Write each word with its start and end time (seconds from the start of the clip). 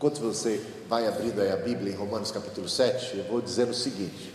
Enquanto 0.00 0.18
você 0.22 0.58
vai 0.88 1.06
abrindo 1.06 1.42
aí 1.42 1.52
a 1.52 1.58
Bíblia 1.58 1.92
em 1.92 1.94
Romanos 1.94 2.30
capítulo 2.30 2.66
7, 2.66 3.18
eu 3.18 3.24
vou 3.24 3.38
dizer 3.42 3.68
o 3.68 3.74
seguinte: 3.74 4.32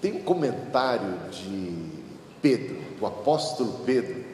tem 0.00 0.12
um 0.12 0.22
comentário 0.22 1.28
de 1.28 1.90
Pedro, 2.40 2.76
do 2.96 3.04
apóstolo 3.04 3.80
Pedro, 3.84 4.24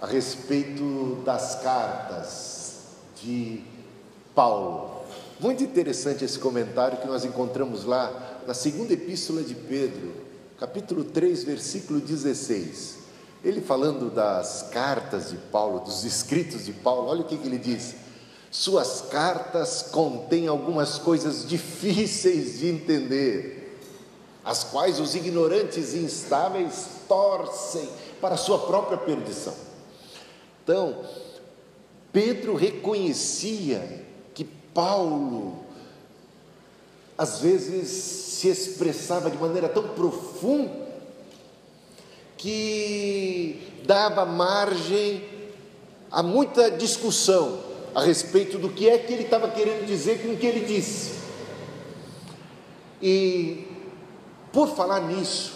a 0.00 0.06
respeito 0.06 1.20
das 1.24 1.56
cartas 1.56 2.84
de 3.20 3.64
Paulo. 4.32 5.02
Muito 5.40 5.64
interessante 5.64 6.24
esse 6.24 6.38
comentário 6.38 6.98
que 6.98 7.08
nós 7.08 7.24
encontramos 7.24 7.84
lá 7.84 8.38
na 8.46 8.54
segunda 8.54 8.92
epístola 8.92 9.42
de 9.42 9.56
Pedro, 9.56 10.12
capítulo 10.56 11.02
3, 11.02 11.42
versículo 11.42 11.98
16. 11.98 12.96
Ele 13.42 13.60
falando 13.60 14.08
das 14.08 14.68
cartas 14.70 15.30
de 15.30 15.36
Paulo, 15.36 15.80
dos 15.80 16.04
escritos 16.04 16.66
de 16.66 16.72
Paulo, 16.72 17.08
olha 17.08 17.22
o 17.22 17.24
que, 17.24 17.36
que 17.36 17.48
ele 17.48 17.58
diz. 17.58 17.98
Suas 18.50 19.02
cartas 19.02 19.82
contêm 19.92 20.48
algumas 20.48 20.98
coisas 20.98 21.46
difíceis 21.46 22.58
de 22.58 22.68
entender, 22.68 23.78
as 24.44 24.64
quais 24.64 24.98
os 24.98 25.14
ignorantes 25.14 25.94
e 25.94 25.98
instáveis 25.98 26.88
torcem 27.06 27.88
para 28.20 28.34
a 28.34 28.38
sua 28.38 28.58
própria 28.58 28.98
perdição. 28.98 29.54
Então, 30.64 31.04
Pedro 32.12 32.56
reconhecia 32.56 34.04
que 34.34 34.42
Paulo, 34.44 35.64
às 37.16 37.38
vezes, 37.38 37.88
se 37.88 38.48
expressava 38.48 39.30
de 39.30 39.38
maneira 39.38 39.68
tão 39.68 39.90
profunda 39.90 40.90
que 42.36 43.82
dava 43.86 44.24
margem 44.24 45.22
a 46.10 46.20
muita 46.20 46.68
discussão 46.68 47.69
a 47.94 48.02
respeito 48.02 48.58
do 48.58 48.68
que 48.68 48.88
é 48.88 48.98
que 48.98 49.12
ele 49.12 49.24
estava 49.24 49.48
querendo 49.50 49.86
dizer 49.86 50.22
com 50.22 50.32
o 50.32 50.36
que 50.36 50.46
ele 50.46 50.64
disse. 50.64 51.18
E, 53.02 53.66
por 54.52 54.68
falar 54.68 55.00
nisso, 55.00 55.54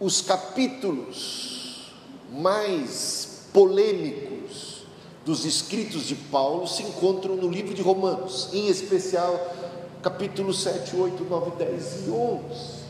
os 0.00 0.20
capítulos 0.20 1.92
mais 2.32 3.48
polêmicos 3.52 4.84
dos 5.24 5.44
escritos 5.44 6.06
de 6.06 6.14
Paulo 6.14 6.66
se 6.66 6.82
encontram 6.82 7.36
no 7.36 7.48
livro 7.48 7.72
de 7.74 7.82
Romanos, 7.82 8.48
em 8.52 8.68
especial 8.68 9.54
capítulos 10.02 10.62
7, 10.62 10.96
8, 10.96 11.24
9, 11.24 11.50
10 11.52 12.06
e 12.06 12.10
11. 12.10 12.84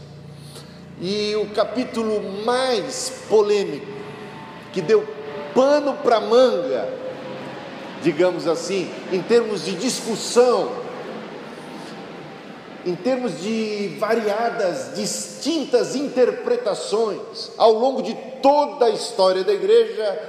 E 1.01 1.37
o 1.37 1.51
capítulo 1.51 2.45
mais 2.45 3.13
polêmico, 3.29 3.87
que 4.73 4.81
deu 4.81 5.07
pano 5.55 5.95
para 5.95 6.21
manga 6.21 7.04
digamos 8.05 8.47
assim, 8.47 8.89
em 9.11 9.23
termos 9.23 9.65
de 9.65 9.75
discussão, 9.77 10.71
em 12.85 12.95
termos 12.95 13.41
de 13.41 13.97
variadas, 13.99 14.95
distintas 14.95 15.97
interpretações 15.97 17.51
ao 17.57 17.73
longo 17.73 18.03
de 18.03 18.15
toda 18.43 18.85
a 18.85 18.91
história 18.91 19.43
da 19.43 19.55
igreja, 19.55 20.21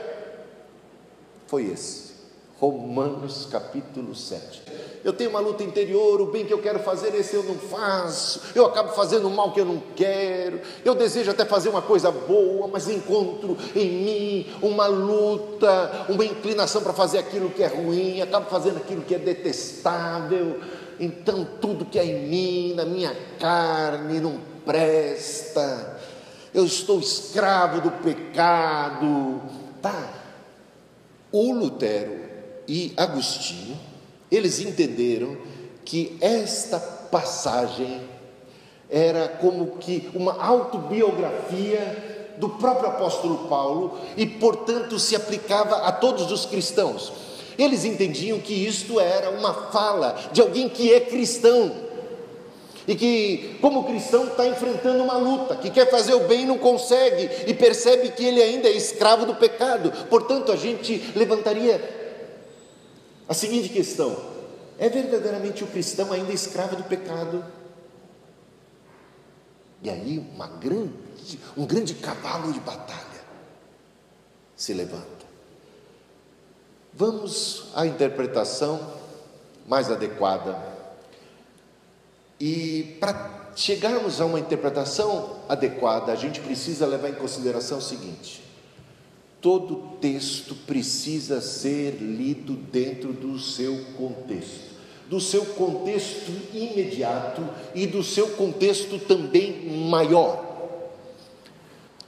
foi 1.48 1.66
esse. 1.66 2.16
Romanos 2.58 3.46
capítulo 3.52 4.16
7. 4.16 4.64
Eu 5.06 5.14
tenho 5.14 5.30
uma 5.30 5.40
luta 5.40 5.62
interior, 5.62 6.20
o 6.20 6.26
bem 6.26 6.48
que 6.48 6.52
eu 6.52 6.58
quero 6.58 6.80
fazer, 6.80 7.14
esse 7.14 7.36
eu 7.36 7.44
não 7.44 7.54
faço, 7.54 8.42
eu 8.56 8.66
acabo 8.66 8.90
fazendo 8.94 9.28
o 9.28 9.30
mal 9.30 9.52
que 9.52 9.62
eu 9.62 9.66
não 9.66 9.80
quero, 9.96 10.60
eu 10.84 10.96
desejo 10.96 11.30
até 11.30 11.46
fazer 11.46 11.70
uma 11.70 11.84
coisa 11.84 12.10
boa, 12.10 12.68
mas 12.68 12.90
encontro 12.90 13.56
em 13.76 13.88
mim 13.88 14.48
uma 14.64 14.88
luta, 14.88 16.08
uma 16.10 16.26
inclinação 16.26 16.82
para 16.82 16.92
fazer 16.92 17.20
aquilo 17.20 17.52
que 17.52 17.62
é 17.62 17.68
ruim, 17.68 18.20
acabo 18.20 18.50
fazendo 18.50 18.78
aquilo 18.78 19.04
que 19.04 19.14
é 19.14 19.20
detestável, 19.20 20.60
então 21.00 21.48
tudo 21.62 21.86
que 21.86 22.00
é 22.00 22.04
em 22.04 22.28
mim, 22.28 22.74
na 22.74 22.84
minha 22.84 23.16
carne, 23.40 24.20
não 24.20 24.40
presta, 24.66 26.00
eu 26.52 26.66
estou 26.66 27.00
escravo 27.00 27.80
do 27.80 27.92
pecado, 27.92 29.40
tá? 29.84 30.14
O 31.32 31.54
Lutero 31.54 32.22
e 32.68 32.92
Agostinho, 32.98 33.78
eles 34.32 34.60
entenderam 34.60 35.38
que 35.84 36.18
esta 36.20 36.80
passagem 36.80 38.02
era 38.90 39.28
como 39.28 39.78
que 39.78 40.10
uma 40.14 40.42
autobiografia 40.44 42.36
do 42.38 42.50
próprio 42.50 42.90
apóstolo 42.90 43.48
Paulo 43.48 43.98
e, 44.18 44.26
portanto, 44.26 45.00
se 45.00 45.16
aplicava 45.16 45.78
a 45.78 45.92
todos 45.92 46.32
os 46.32 46.46
cristãos. 46.46 47.14
Eles 47.58 47.86
entendiam 47.86 48.40
que 48.40 48.54
isto 48.54 49.00
era 49.00 49.30
uma 49.30 49.54
fala 49.54 50.16
de 50.32 50.42
alguém 50.42 50.68
que 50.68 50.94
é 50.94 51.00
cristão 51.00 51.72
e 52.88 52.96
que, 52.96 53.58
como 53.62 53.86
cristão, 53.86 54.26
está 54.28 54.46
enfrentando 54.46 55.04
uma 55.04 55.18
luta, 55.18 55.56
que 55.56 55.72
quer 55.72 55.90
fazer 55.90 56.14
o 56.14 56.28
bem 56.28 56.44
e 56.44 56.46
não 56.46 56.58
consegue, 56.58 57.30
e 57.48 57.54
percebe 57.54 58.10
que 58.10 58.24
ele 58.24 58.42
ainda 58.42 58.68
é 58.68 58.74
escravo 58.74 59.26
do 59.26 59.36
pecado. 59.36 59.92
Portanto, 60.08 60.52
a 60.52 60.56
gente 60.56 61.12
levantaria 61.16 62.05
a 63.28 63.34
seguinte 63.34 63.70
questão: 63.70 64.16
é 64.78 64.90
verdadeiramente 64.90 65.64
o 65.64 65.68
cristão 65.68 66.12
ainda 66.12 66.32
escravo 66.32 66.76
do 66.76 66.84
pecado? 66.84 67.44
E 69.82 69.90
aí 69.90 70.18
uma 70.34 70.48
grande, 70.48 71.40
um 71.56 71.66
grande 71.66 71.94
cavalo 71.96 72.52
de 72.52 72.60
batalha 72.60 73.06
se 74.56 74.74
levanta. 74.74 75.26
Vamos 76.94 77.66
à 77.76 77.86
interpretação 77.86 78.94
mais 79.68 79.92
adequada. 79.92 80.58
E 82.40 82.98
para 83.00 83.52
chegarmos 83.56 84.22
a 84.22 84.26
uma 84.26 84.40
interpretação 84.40 85.40
adequada, 85.50 86.12
a 86.12 86.16
gente 86.16 86.40
precisa 86.40 86.86
levar 86.86 87.10
em 87.10 87.16
consideração 87.16 87.80
o 87.80 87.82
seguinte: 87.82 88.45
todo 89.46 90.00
texto 90.02 90.56
precisa 90.66 91.40
ser 91.40 91.98
lido 92.02 92.54
dentro 92.54 93.14
do 93.14 93.38
seu 93.38 93.80
contexto, 93.96 94.74
do 95.08 95.20
seu 95.22 95.46
contexto 95.46 96.32
imediato 96.52 97.48
e 97.76 97.86
do 97.86 98.04
seu 98.04 98.30
contexto 98.30 98.98
também 98.98 99.70
maior. 99.88 100.44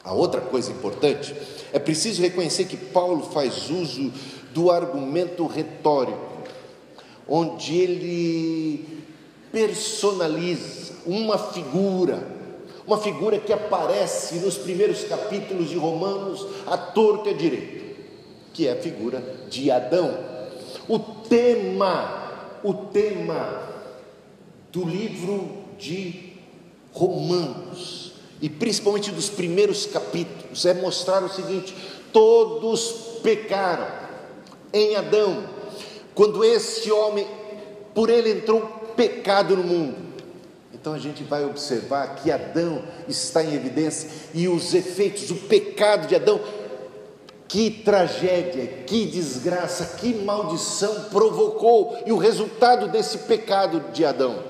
A 0.03 0.15
outra 0.15 0.41
coisa 0.41 0.71
importante 0.71 1.35
é 1.71 1.77
preciso 1.77 2.23
reconhecer 2.23 2.65
que 2.65 2.75
Paulo 2.75 3.29
faz 3.31 3.69
uso 3.69 4.11
do 4.51 4.71
argumento 4.71 5.45
retórico, 5.45 6.41
onde 7.29 7.77
ele 7.77 9.03
personaliza 9.51 10.91
uma 11.05 11.37
figura 11.37 12.36
uma 12.87 12.97
figura 12.97 13.37
que 13.37 13.51
aparece 13.51 14.35
nos 14.35 14.57
primeiros 14.57 15.03
capítulos 15.03 15.69
de 15.69 15.77
Romanos, 15.77 16.47
à 16.65 16.77
torta 16.77 17.29
e 17.29 17.33
à 17.33 17.37
direita, 17.37 17.85
que 18.53 18.65
é 18.65 18.71
a 18.71 18.77
figura 18.77 19.21
de 19.49 19.69
Adão. 19.69 20.17
O 20.87 20.97
tema, 20.97 22.59
o 22.63 22.73
tema 22.73 23.67
do 24.71 24.85
livro 24.85 25.49
de 25.77 26.31
Romanos, 26.93 28.13
e 28.41 28.49
principalmente 28.49 29.11
dos 29.11 29.29
primeiros 29.29 29.85
capítulos, 29.85 30.65
é 30.65 30.73
mostrar 30.73 31.21
o 31.23 31.29
seguinte: 31.29 31.75
todos 32.13 33.19
pecaram 33.21 33.87
em 34.71 34.95
Adão, 34.95 35.43
quando 36.15 36.41
este 36.41 36.89
homem, 36.89 37.27
por 37.93 38.09
ele 38.09 38.31
entrou 38.31 38.61
pecado 38.95 39.57
no 39.57 39.63
mundo. 39.63 40.06
Então 40.87 40.95
a 40.95 40.99
gente 40.99 41.21
vai 41.21 41.43
observar 41.43 42.15
que 42.15 42.31
Adão 42.31 42.81
está 43.09 43.43
em 43.43 43.53
evidência 43.53 44.09
e 44.33 44.47
os 44.47 44.73
efeitos, 44.73 45.29
o 45.29 45.35
pecado 45.35 46.07
de 46.07 46.15
Adão, 46.15 46.39
que 47.45 47.69
tragédia, 47.69 48.65
que 48.85 49.05
desgraça, 49.05 49.97
que 49.97 50.13
maldição 50.13 51.09
provocou 51.11 52.01
e 52.05 52.13
o 52.13 52.17
resultado 52.17 52.87
desse 52.87 53.17
pecado 53.17 53.91
de 53.91 54.05
Adão. 54.05 54.43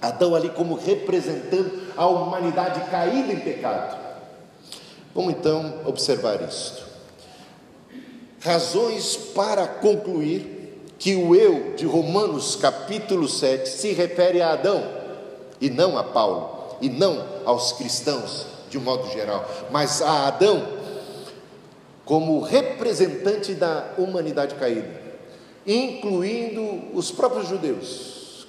Adão 0.00 0.34
ali 0.34 0.48
como 0.48 0.74
representando 0.74 1.82
a 1.94 2.06
humanidade 2.06 2.88
caída 2.88 3.30
em 3.30 3.40
pecado. 3.40 3.94
Vamos 5.14 5.34
então 5.34 5.82
observar 5.84 6.40
isto. 6.48 6.82
Razões 8.40 9.16
para 9.34 9.68
concluir 9.68 10.80
que 10.98 11.14
o 11.14 11.34
eu 11.34 11.74
de 11.74 11.84
Romanos 11.84 12.56
capítulo 12.56 13.28
7 13.28 13.68
se 13.68 13.92
refere 13.92 14.40
a 14.40 14.54
Adão 14.54 14.95
e 15.60 15.70
não 15.70 15.96
a 15.96 16.04
Paulo, 16.04 16.76
e 16.80 16.88
não 16.88 17.24
aos 17.44 17.72
cristãos 17.72 18.46
de 18.68 18.78
um 18.78 18.82
modo 18.82 19.08
geral, 19.10 19.48
mas 19.70 20.02
a 20.02 20.26
Adão 20.28 20.76
como 22.04 22.40
representante 22.40 23.52
da 23.52 23.94
humanidade 23.98 24.54
caída, 24.54 25.02
incluindo 25.66 26.96
os 26.96 27.10
próprios 27.10 27.48
judeus 27.48 28.46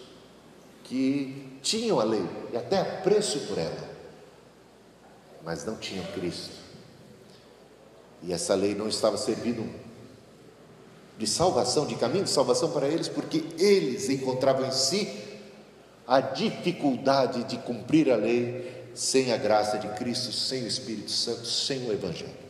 que 0.83 1.57
tinham 1.61 1.99
a 1.99 2.03
lei 2.03 2.23
e 2.53 2.57
até 2.57 2.79
apreço 2.79 3.39
por 3.47 3.57
ela, 3.57 3.89
mas 5.43 5.65
não 5.65 5.75
tinham 5.75 6.05
Cristo. 6.13 6.55
E 8.21 8.31
essa 8.31 8.53
lei 8.53 8.75
não 8.75 8.87
estava 8.87 9.17
servindo 9.17 9.67
de 11.17 11.25
salvação, 11.25 11.87
de 11.87 11.95
caminho 11.95 12.23
de 12.23 12.29
salvação 12.29 12.69
para 12.71 12.87
eles, 12.87 13.07
porque 13.07 13.43
eles 13.57 14.07
encontravam 14.09 14.67
em 14.67 14.71
si 14.71 15.26
a 16.07 16.21
dificuldade 16.21 17.43
de 17.43 17.57
cumprir 17.57 18.09
a 18.11 18.15
lei 18.15 18.87
sem 18.93 19.31
a 19.33 19.37
graça 19.37 19.77
de 19.77 19.87
Cristo, 19.89 20.31
sem 20.31 20.63
o 20.63 20.67
Espírito 20.67 21.11
Santo, 21.11 21.45
sem 21.45 21.87
o 21.87 21.91
Evangelho. 21.91 22.47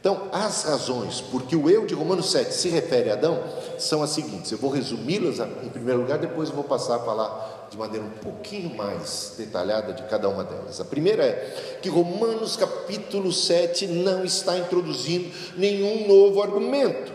Então, 0.00 0.28
as 0.32 0.64
razões 0.64 1.22
por 1.22 1.44
que 1.44 1.56
o 1.56 1.68
eu 1.68 1.86
de 1.86 1.94
Romanos 1.94 2.30
7 2.30 2.52
se 2.52 2.68
refere 2.68 3.10
a 3.10 3.14
Adão 3.14 3.42
são 3.78 4.02
as 4.02 4.10
seguintes. 4.10 4.52
Eu 4.52 4.58
vou 4.58 4.70
resumi-las 4.70 5.40
em 5.40 5.68
primeiro 5.70 6.02
lugar, 6.02 6.18
depois 6.18 6.50
eu 6.50 6.54
vou 6.54 6.64
passar 6.64 6.96
a 6.96 6.98
falar 7.00 7.68
de 7.70 7.78
maneira 7.78 8.04
um 8.04 8.10
pouquinho 8.10 8.74
mais 8.76 9.34
detalhada 9.38 9.94
de 9.94 10.02
cada 10.04 10.28
uma 10.28 10.44
delas. 10.44 10.78
A 10.78 10.84
primeira 10.84 11.24
é 11.24 11.78
que 11.80 11.88
Romanos 11.88 12.54
capítulo 12.54 13.32
7 13.32 13.86
não 13.86 14.24
está 14.24 14.58
introduzindo 14.58 15.30
nenhum 15.56 16.06
novo 16.06 16.42
argumento. 16.42 17.12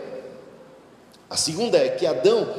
A 1.28 1.36
segunda 1.36 1.78
é 1.78 1.90
que 1.90 2.06
Adão 2.06 2.52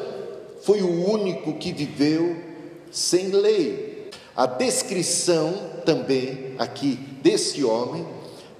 foi 0.61 0.81
o 0.81 1.09
único 1.11 1.55
que 1.55 1.73
viveu 1.73 2.50
sem 2.91 3.27
lei. 3.29 4.09
A 4.35 4.45
descrição 4.45 5.53
também 5.85 6.55
aqui 6.57 6.95
desse 7.21 7.63
homem 7.63 8.05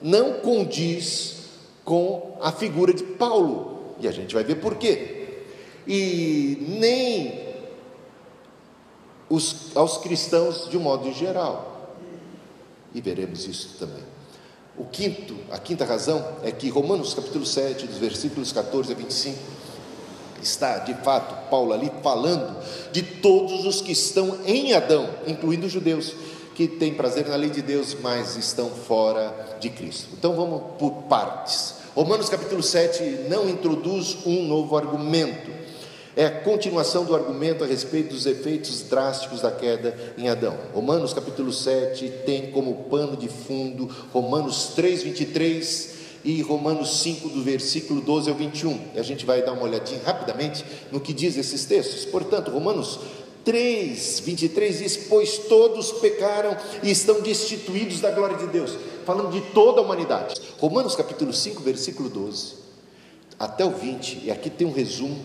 não 0.01 0.39
condiz 0.39 1.41
com 1.83 2.37
a 2.41 2.51
figura 2.51 2.93
de 2.93 3.03
Paulo, 3.03 3.95
e 3.99 4.07
a 4.07 4.11
gente 4.11 4.33
vai 4.33 4.43
ver 4.43 4.55
por 4.55 4.75
quê. 4.75 5.43
E 5.87 6.57
nem 6.79 7.51
os, 9.29 9.75
aos 9.75 9.97
cristãos 9.97 10.69
de 10.69 10.77
um 10.77 10.81
modo 10.81 11.11
geral. 11.13 11.95
E 12.93 13.01
veremos 13.01 13.47
isso 13.47 13.77
também. 13.79 14.03
O 14.77 14.85
quinto, 14.85 15.35
a 15.51 15.57
quinta 15.57 15.85
razão 15.85 16.37
é 16.43 16.51
que 16.51 16.69
Romanos 16.69 17.13
capítulo 17.13 17.45
7, 17.45 17.87
dos 17.87 17.97
versículos 17.97 18.51
14 18.51 18.91
a 18.91 18.95
25, 18.95 19.37
está 20.41 20.79
de 20.79 20.93
fato 20.95 21.49
Paulo 21.49 21.73
ali 21.73 21.91
falando 22.01 22.57
de 22.91 23.01
todos 23.01 23.65
os 23.65 23.81
que 23.81 23.91
estão 23.91 24.37
em 24.45 24.73
Adão, 24.73 25.09
incluindo 25.27 25.67
os 25.67 25.71
judeus, 25.71 26.13
que 26.55 26.67
têm 26.67 26.93
prazer 26.93 27.27
na 27.27 27.35
lei 27.35 27.49
de 27.49 27.61
Deus, 27.61 27.95
mas 28.01 28.35
estão 28.35 28.69
fora 28.69 29.57
de 29.59 29.69
Cristo. 29.69 30.09
Então 30.13 30.35
vamos 30.35 30.61
por 30.77 30.91
partes. 31.03 31.75
Romanos 31.95 32.29
capítulo 32.29 32.63
7 32.63 33.25
não 33.29 33.49
introduz 33.49 34.17
um 34.25 34.43
novo 34.43 34.77
argumento. 34.77 35.51
É 36.15 36.25
a 36.25 36.41
continuação 36.41 37.05
do 37.05 37.15
argumento 37.15 37.63
a 37.63 37.67
respeito 37.67 38.13
dos 38.13 38.25
efeitos 38.25 38.81
drásticos 38.81 39.41
da 39.41 39.49
queda 39.49 39.95
em 40.17 40.27
Adão. 40.27 40.57
Romanos 40.73 41.13
capítulo 41.13 41.53
7 41.53 42.09
tem 42.25 42.51
como 42.51 42.83
pano 42.89 43.15
de 43.15 43.29
fundo 43.29 43.89
Romanos 44.11 44.71
3, 44.75 45.03
23 45.03 46.00
e 46.23 46.41
Romanos 46.41 47.01
5, 47.01 47.29
do 47.29 47.41
versículo 47.43 48.01
12 48.01 48.29
ao 48.29 48.35
21. 48.35 48.79
E 48.95 48.99
a 48.99 49.03
gente 49.03 49.25
vai 49.25 49.41
dar 49.41 49.53
uma 49.53 49.63
olhadinha 49.63 50.01
rapidamente 50.05 50.63
no 50.91 50.99
que 50.99 51.13
diz 51.13 51.37
esses 51.37 51.65
textos. 51.65 52.05
Portanto, 52.05 52.51
Romanos 52.51 52.99
3, 53.43 54.19
23 54.19 54.79
diz: 54.79 54.97
Pois 54.97 55.37
todos 55.37 55.91
pecaram 55.93 56.55
e 56.83 56.91
estão 56.91 57.21
destituídos 57.21 57.99
da 57.99 58.11
glória 58.11 58.37
de 58.37 58.47
Deus, 58.47 58.77
falando 59.05 59.31
de 59.31 59.41
toda 59.51 59.81
a 59.81 59.83
humanidade. 59.83 60.35
Romanos 60.59 60.95
capítulo 60.95 61.33
5, 61.33 61.61
versículo 61.61 62.09
12 62.09 62.61
até 63.41 63.65
o 63.65 63.71
20, 63.71 64.21
e 64.25 64.31
aqui 64.31 64.51
tem 64.51 64.67
um 64.67 64.71
resumo, 64.71 65.19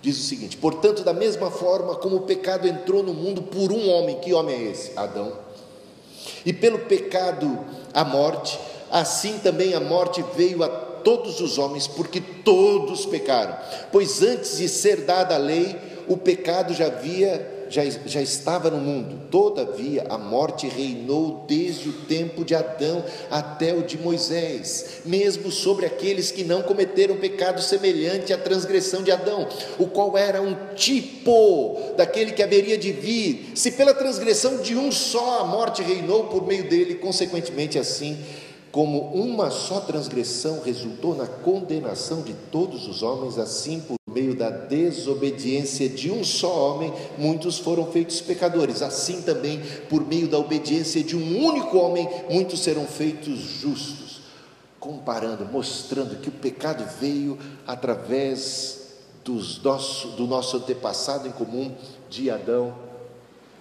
diz 0.00 0.16
o 0.16 0.22
seguinte: 0.22 0.56
Portanto, 0.56 1.02
da 1.02 1.12
mesma 1.12 1.50
forma 1.50 1.96
como 1.96 2.16
o 2.16 2.20
pecado 2.20 2.68
entrou 2.68 3.02
no 3.02 3.12
mundo 3.12 3.42
por 3.42 3.72
um 3.72 3.90
homem, 3.90 4.20
que 4.20 4.32
homem 4.32 4.54
é 4.54 4.70
esse? 4.70 4.92
Adão. 4.96 5.32
E 6.46 6.52
pelo 6.52 6.78
pecado 6.78 7.58
a 7.92 8.04
morte, 8.04 8.58
assim 8.92 9.38
também 9.38 9.74
a 9.74 9.80
morte 9.80 10.24
veio 10.36 10.62
a 10.62 10.68
todos 10.68 11.40
os 11.40 11.58
homens, 11.58 11.88
porque 11.88 12.20
todos 12.20 13.06
pecaram. 13.06 13.56
Pois 13.90 14.22
antes 14.22 14.58
de 14.58 14.68
ser 14.68 14.98
dada 14.98 15.34
a 15.34 15.38
lei, 15.38 15.76
o 16.06 16.16
pecado 16.16 16.72
já 16.74 16.86
havia 16.86 17.62
já, 17.72 17.82
já 18.04 18.20
estava 18.20 18.70
no 18.70 18.76
mundo. 18.76 19.18
Todavia, 19.30 20.04
a 20.10 20.18
morte 20.18 20.68
reinou 20.68 21.44
desde 21.48 21.88
o 21.88 21.92
tempo 21.92 22.44
de 22.44 22.54
Adão 22.54 23.02
até 23.30 23.72
o 23.72 23.82
de 23.82 23.96
Moisés, 23.96 25.00
mesmo 25.06 25.50
sobre 25.50 25.86
aqueles 25.86 26.30
que 26.30 26.44
não 26.44 26.62
cometeram 26.62 27.16
pecado 27.16 27.62
semelhante 27.62 28.32
à 28.32 28.38
transgressão 28.38 29.02
de 29.02 29.10
Adão, 29.10 29.48
o 29.78 29.86
qual 29.86 30.18
era 30.18 30.42
um 30.42 30.54
tipo 30.74 31.94
daquele 31.96 32.32
que 32.32 32.42
haveria 32.42 32.76
de 32.76 32.92
vir. 32.92 33.52
Se 33.54 33.72
pela 33.72 33.94
transgressão 33.94 34.58
de 34.58 34.76
um 34.76 34.92
só 34.92 35.40
a 35.40 35.44
morte 35.44 35.82
reinou 35.82 36.24
por 36.24 36.46
meio 36.46 36.68
dele, 36.68 36.96
consequentemente 36.96 37.78
assim 37.78 38.18
como 38.72 39.12
uma 39.12 39.50
só 39.50 39.80
transgressão 39.80 40.62
resultou 40.64 41.14
na 41.14 41.26
condenação 41.26 42.22
de 42.22 42.32
todos 42.50 42.88
os 42.88 43.02
homens, 43.02 43.38
assim 43.38 43.78
por 43.80 43.96
meio 44.10 44.34
da 44.34 44.48
desobediência 44.48 45.90
de 45.90 46.10
um 46.10 46.24
só 46.24 46.72
homem, 46.72 46.92
muitos 47.18 47.58
foram 47.58 47.86
feitos 47.92 48.22
pecadores. 48.22 48.80
Assim 48.80 49.20
também, 49.20 49.60
por 49.90 50.06
meio 50.06 50.26
da 50.26 50.38
obediência 50.38 51.04
de 51.04 51.14
um 51.14 51.44
único 51.44 51.76
homem, 51.76 52.08
muitos 52.30 52.60
serão 52.60 52.86
feitos 52.86 53.38
justos. 53.38 54.22
Comparando, 54.80 55.44
mostrando 55.44 56.16
que 56.20 56.30
o 56.30 56.32
pecado 56.32 56.84
veio 56.98 57.38
através 57.66 58.80
dos 59.22 59.62
nosso, 59.62 60.08
do 60.08 60.26
nosso 60.26 60.56
antepassado 60.56 61.28
em 61.28 61.32
comum 61.32 61.72
de 62.08 62.30
Adão 62.30 62.91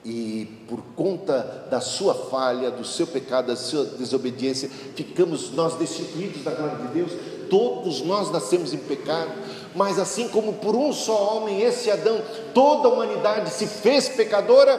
e 0.04 0.48
por 0.68 0.82
conta 0.96 1.68
da 1.70 1.80
sua 1.80 2.14
falha, 2.14 2.72
do 2.72 2.84
seu 2.84 3.06
pecado, 3.06 3.48
da 3.48 3.56
sua 3.56 3.86
desobediência, 3.86 4.70
ficamos 4.96 5.52
nós 5.52 5.76
destituídos 5.76 6.44
da 6.44 6.52
glória 6.52 6.78
de 6.78 6.88
Deus. 6.88 7.12
Todos 7.50 8.02
nós 8.02 8.32
nascemos 8.32 8.74
em 8.74 8.78
pecado, 8.78 9.32
mas 9.76 10.00
assim 10.00 10.28
como 10.30 10.54
por 10.54 10.76
um 10.76 10.92
só 10.92 11.36
homem, 11.36 11.62
esse 11.62 11.92
Adão, 11.92 12.22
toda 12.54 12.88
a 12.88 12.92
humanidade 12.92 13.50
se 13.52 13.68
fez 13.68 14.10
pecadora 14.10 14.78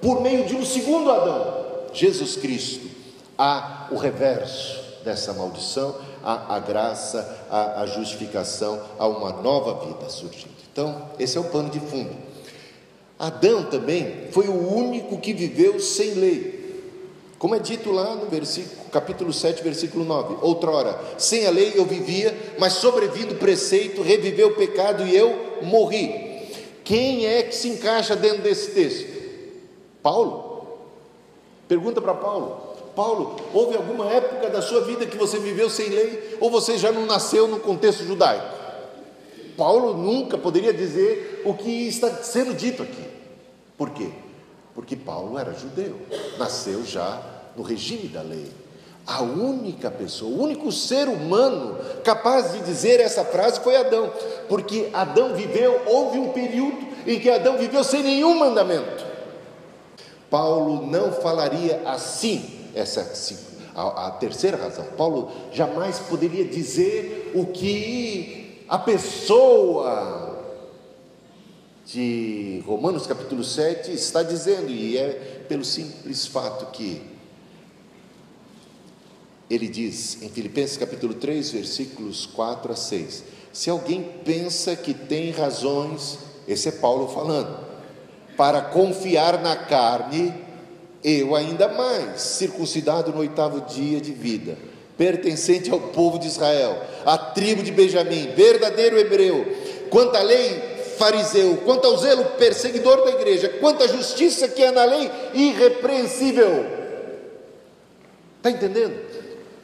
por 0.00 0.20
meio 0.20 0.46
de 0.46 0.54
um 0.54 0.64
segundo 0.64 1.10
Adão, 1.10 1.86
Jesus 1.92 2.36
Cristo. 2.36 2.86
Há 3.36 3.88
o 3.90 3.96
reverso 3.96 4.80
dessa 5.04 5.32
maldição, 5.32 5.94
há 6.22 6.54
a 6.56 6.58
graça, 6.58 7.46
há 7.50 7.80
a 7.80 7.86
justificação, 7.86 8.80
há 8.98 9.06
uma 9.06 9.32
nova 9.42 9.86
vida 9.86 10.08
surgindo. 10.08 10.54
Então, 10.72 11.10
esse 11.18 11.36
é 11.36 11.40
o 11.40 11.44
pano 11.44 11.70
de 11.70 11.80
fundo. 11.80 12.25
Adão 13.18 13.64
também 13.64 14.28
foi 14.30 14.46
o 14.46 14.74
único 14.74 15.18
que 15.18 15.32
viveu 15.32 15.80
sem 15.80 16.12
lei. 16.14 16.56
Como 17.38 17.54
é 17.54 17.58
dito 17.58 17.92
lá 17.92 18.14
no 18.14 18.26
versículo, 18.26 18.76
capítulo 18.90 19.32
7, 19.32 19.62
versículo 19.62 20.04
9: 20.04 20.36
Outrora, 20.42 20.98
sem 21.18 21.46
a 21.46 21.50
lei 21.50 21.72
eu 21.74 21.84
vivia, 21.84 22.36
mas 22.58 22.74
sobrevindo 22.74 23.34
o 23.34 23.38
preceito, 23.38 24.02
reviveu 24.02 24.48
o 24.48 24.54
pecado 24.54 25.06
e 25.06 25.16
eu 25.16 25.58
morri. 25.62 26.26
Quem 26.84 27.26
é 27.26 27.42
que 27.42 27.54
se 27.54 27.68
encaixa 27.68 28.14
dentro 28.14 28.42
desse 28.42 28.70
texto? 28.70 29.16
Paulo. 30.02 30.66
Pergunta 31.68 32.00
para 32.00 32.14
Paulo: 32.14 32.60
Paulo, 32.94 33.36
houve 33.52 33.76
alguma 33.76 34.10
época 34.10 34.48
da 34.48 34.62
sua 34.62 34.82
vida 34.82 35.04
que 35.04 35.16
você 35.16 35.38
viveu 35.38 35.68
sem 35.68 35.88
lei, 35.88 36.36
ou 36.40 36.50
você 36.50 36.78
já 36.78 36.90
não 36.90 37.04
nasceu 37.04 37.48
no 37.48 37.60
contexto 37.60 38.04
judaico? 38.04 38.55
Paulo 39.56 39.94
nunca 39.96 40.36
poderia 40.36 40.72
dizer 40.72 41.42
o 41.44 41.54
que 41.54 41.88
está 41.88 42.10
sendo 42.22 42.54
dito 42.54 42.82
aqui. 42.82 43.04
Por 43.76 43.90
quê? 43.90 44.10
Porque 44.74 44.96
Paulo 44.96 45.38
era 45.38 45.52
judeu, 45.52 45.96
nasceu 46.38 46.84
já 46.84 47.22
no 47.56 47.62
regime 47.62 48.08
da 48.08 48.22
lei. 48.22 48.46
A 49.06 49.22
única 49.22 49.90
pessoa, 49.90 50.30
o 50.30 50.42
único 50.42 50.72
ser 50.72 51.08
humano 51.08 51.78
capaz 52.02 52.52
de 52.52 52.60
dizer 52.60 53.00
essa 53.00 53.24
frase 53.24 53.60
foi 53.60 53.76
Adão, 53.76 54.12
porque 54.48 54.90
Adão 54.92 55.34
viveu, 55.34 55.80
houve 55.86 56.18
um 56.18 56.32
período 56.32 56.86
em 57.06 57.20
que 57.20 57.30
Adão 57.30 57.56
viveu 57.56 57.84
sem 57.84 58.02
nenhum 58.02 58.36
mandamento. 58.38 59.06
Paulo 60.28 60.86
não 60.86 61.12
falaria 61.12 61.82
assim, 61.86 62.68
essa 62.74 63.00
a, 63.76 64.08
a 64.08 64.10
terceira 64.12 64.56
razão. 64.56 64.84
Paulo 64.96 65.30
jamais 65.52 65.98
poderia 66.00 66.44
dizer 66.44 67.32
o 67.34 67.46
que 67.46 68.45
a 68.68 68.78
pessoa 68.78 70.44
de 71.84 72.62
Romanos 72.66 73.06
capítulo 73.06 73.44
7 73.44 73.92
está 73.92 74.22
dizendo, 74.22 74.70
e 74.70 74.98
é 74.98 75.44
pelo 75.48 75.64
simples 75.64 76.26
fato 76.26 76.66
que 76.72 77.00
ele 79.48 79.68
diz 79.68 80.20
em 80.20 80.28
Filipenses 80.28 80.76
capítulo 80.76 81.14
3, 81.14 81.52
versículos 81.52 82.26
4 82.26 82.72
a 82.72 82.76
6: 82.76 83.24
Se 83.52 83.70
alguém 83.70 84.02
pensa 84.24 84.74
que 84.74 84.92
tem 84.92 85.30
razões, 85.30 86.18
esse 86.48 86.68
é 86.68 86.72
Paulo 86.72 87.06
falando, 87.06 87.64
para 88.36 88.60
confiar 88.60 89.40
na 89.40 89.54
carne, 89.54 90.34
eu 91.04 91.36
ainda 91.36 91.68
mais, 91.68 92.20
circuncidado 92.20 93.12
no 93.12 93.18
oitavo 93.18 93.60
dia 93.60 94.00
de 94.00 94.10
vida 94.10 94.58
pertencente 94.96 95.70
ao 95.70 95.78
povo 95.78 96.18
de 96.18 96.26
Israel, 96.26 96.80
à 97.04 97.18
tribo 97.18 97.62
de 97.62 97.70
Benjamim, 97.70 98.32
verdadeiro 98.34 98.98
hebreu, 98.98 99.46
quanto 99.90 100.16
à 100.16 100.22
lei, 100.22 100.76
fariseu, 100.96 101.58
quanto 101.64 101.86
ao 101.86 101.96
zelo, 101.98 102.24
perseguidor 102.38 103.04
da 103.04 103.10
igreja, 103.10 103.48
quanto 103.60 103.84
à 103.84 103.86
justiça 103.86 104.48
que 104.48 104.62
é 104.62 104.70
na 104.70 104.84
lei, 104.84 105.10
irrepreensível. 105.34 106.66
Está 108.38 108.50
entendendo? 108.50 108.98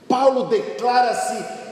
Paulo 0.08 0.44
declara-se 0.44 1.62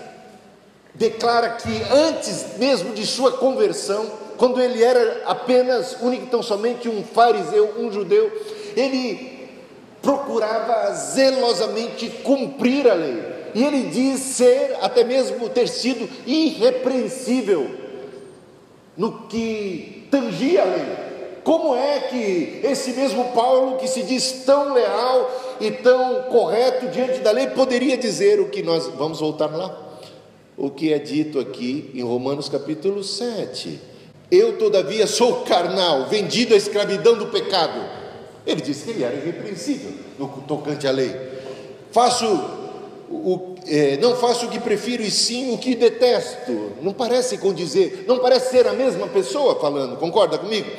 declara 0.94 1.50
que 1.50 1.82
antes 1.90 2.58
mesmo 2.58 2.92
de 2.92 3.06
sua 3.06 3.32
conversão, 3.32 4.10
quando 4.36 4.60
ele 4.60 4.82
era 4.82 5.22
apenas, 5.24 5.96
único 6.00 6.26
tão 6.26 6.42
somente 6.42 6.88
um 6.88 7.02
fariseu, 7.02 7.74
um 7.78 7.90
judeu, 7.90 8.30
ele 8.76 9.48
procurava 10.02 10.92
zelosamente 10.94 12.08
cumprir 12.22 12.88
a 12.88 12.94
lei. 12.94 13.39
E 13.54 13.64
ele 13.64 13.90
diz 13.90 14.20
ser, 14.20 14.76
até 14.80 15.04
mesmo 15.04 15.48
ter 15.48 15.68
sido 15.68 16.08
irrepreensível 16.26 17.70
no 18.96 19.26
que 19.28 20.06
tangia 20.10 20.62
a 20.62 20.64
lei. 20.64 21.10
Como 21.42 21.74
é 21.74 22.00
que 22.00 22.60
esse 22.62 22.92
mesmo 22.92 23.32
Paulo, 23.32 23.78
que 23.78 23.88
se 23.88 24.02
diz 24.02 24.44
tão 24.44 24.74
leal 24.74 25.56
e 25.60 25.70
tão 25.70 26.24
correto 26.24 26.88
diante 26.88 27.20
da 27.20 27.30
lei, 27.30 27.46
poderia 27.48 27.96
dizer 27.96 28.40
o 28.40 28.48
que 28.48 28.62
nós 28.62 28.86
vamos 28.88 29.20
voltar 29.20 29.46
lá? 29.46 29.74
O 30.56 30.70
que 30.70 30.92
é 30.92 30.98
dito 30.98 31.38
aqui 31.38 31.90
em 31.94 32.02
Romanos 32.02 32.48
capítulo 32.48 33.02
7. 33.02 33.80
Eu, 34.30 34.58
todavia, 34.58 35.06
sou 35.06 35.42
carnal, 35.42 36.06
vendido 36.06 36.54
à 36.54 36.56
escravidão 36.56 37.16
do 37.16 37.28
pecado. 37.28 37.80
Ele 38.46 38.60
disse 38.60 38.84
que 38.84 38.90
ele 38.90 39.02
era 39.04 39.16
irrepreensível 39.16 39.92
no 40.18 40.28
tocante 40.46 40.86
à 40.86 40.90
lei. 40.90 41.10
Faço 41.90 42.59
o, 43.10 43.56
é, 43.66 43.96
não 43.96 44.14
faço 44.14 44.46
o 44.46 44.48
que 44.48 44.60
prefiro 44.60 45.02
e 45.02 45.10
sim 45.10 45.52
o 45.52 45.58
que 45.58 45.74
detesto. 45.74 46.72
Não 46.80 46.92
parece 46.92 47.36
condizer, 47.38 48.04
não 48.06 48.20
parece 48.20 48.50
ser 48.50 48.66
a 48.68 48.72
mesma 48.72 49.08
pessoa 49.08 49.58
falando, 49.58 49.96
concorda 49.96 50.38
comigo? 50.38 50.70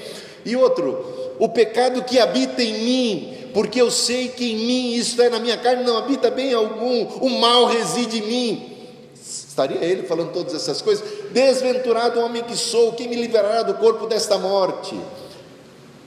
E 0.46 0.56
outro, 0.56 1.04
o 1.38 1.50
pecado 1.50 2.04
que 2.04 2.18
habita 2.20 2.64
em 2.64 2.74
mim, 2.74 3.38
porque 3.54 3.82
eu 3.82 3.92
sei 3.92 4.30
que 4.30 4.54
em 4.54 4.56
mim, 4.56 4.94
isto 4.94 5.22
é, 5.22 5.30
na 5.30 5.40
minha 5.40 5.58
carne, 5.58 5.84
não 5.84 5.98
habita 5.98 6.32
bem 6.32 6.54
algum, 6.54 7.04
o 7.20 7.30
mal 7.30 7.66
reside 7.66 8.20
em 8.20 8.22
mim. 8.22 8.68
Estaria 9.14 9.84
ele 9.84 10.04
falando 10.04 10.32
todas 10.32 10.56
essas 10.56 10.82
coisas? 10.82 11.04
Desventurado 11.32 12.22
homem 12.22 12.42
que 12.44 12.56
sou, 12.56 12.94
quem 12.94 13.10
me 13.10 13.18
livrará 13.18 13.62
do 13.62 13.74
corpo 13.74 14.08
desta 14.08 14.38
morte? 14.38 14.98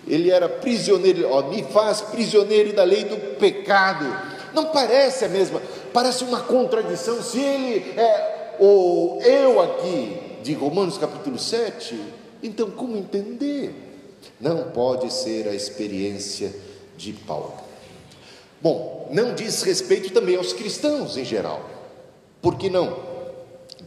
Ele 0.08 0.30
era 0.30 0.48
prisioneiro, 0.48 1.28
ó, 1.30 1.42
me 1.42 1.62
faz 1.62 2.00
prisioneiro 2.00 2.72
da 2.72 2.84
lei 2.84 3.04
do 3.04 3.16
pecado. 3.36 4.06
Não 4.54 4.66
parece 4.66 5.24
a 5.24 5.28
mesma, 5.28 5.60
parece 5.94 6.24
uma 6.24 6.40
contradição. 6.40 7.22
Se 7.22 7.40
ele 7.40 7.98
é 7.98 8.56
o 8.58 9.20
eu 9.22 9.62
aqui 9.62 10.20
de 10.42 10.52
Romanos 10.52 10.98
capítulo 10.98 11.38
7, 11.38 11.98
então 12.42 12.70
como 12.72 12.96
entender? 12.96 13.72
Não 14.40 14.70
pode 14.72 15.10
ser 15.12 15.48
a 15.48 15.54
experiência 15.54 16.54
de 16.96 17.12
Paulo. 17.12 17.54
Bom, 18.60 19.08
não 19.12 19.34
diz 19.34 19.62
respeito 19.62 20.12
também 20.12 20.36
aos 20.36 20.52
cristãos 20.52 21.16
em 21.16 21.24
geral. 21.24 21.62
Por 22.42 22.56
que 22.56 22.68
não? 22.68 22.98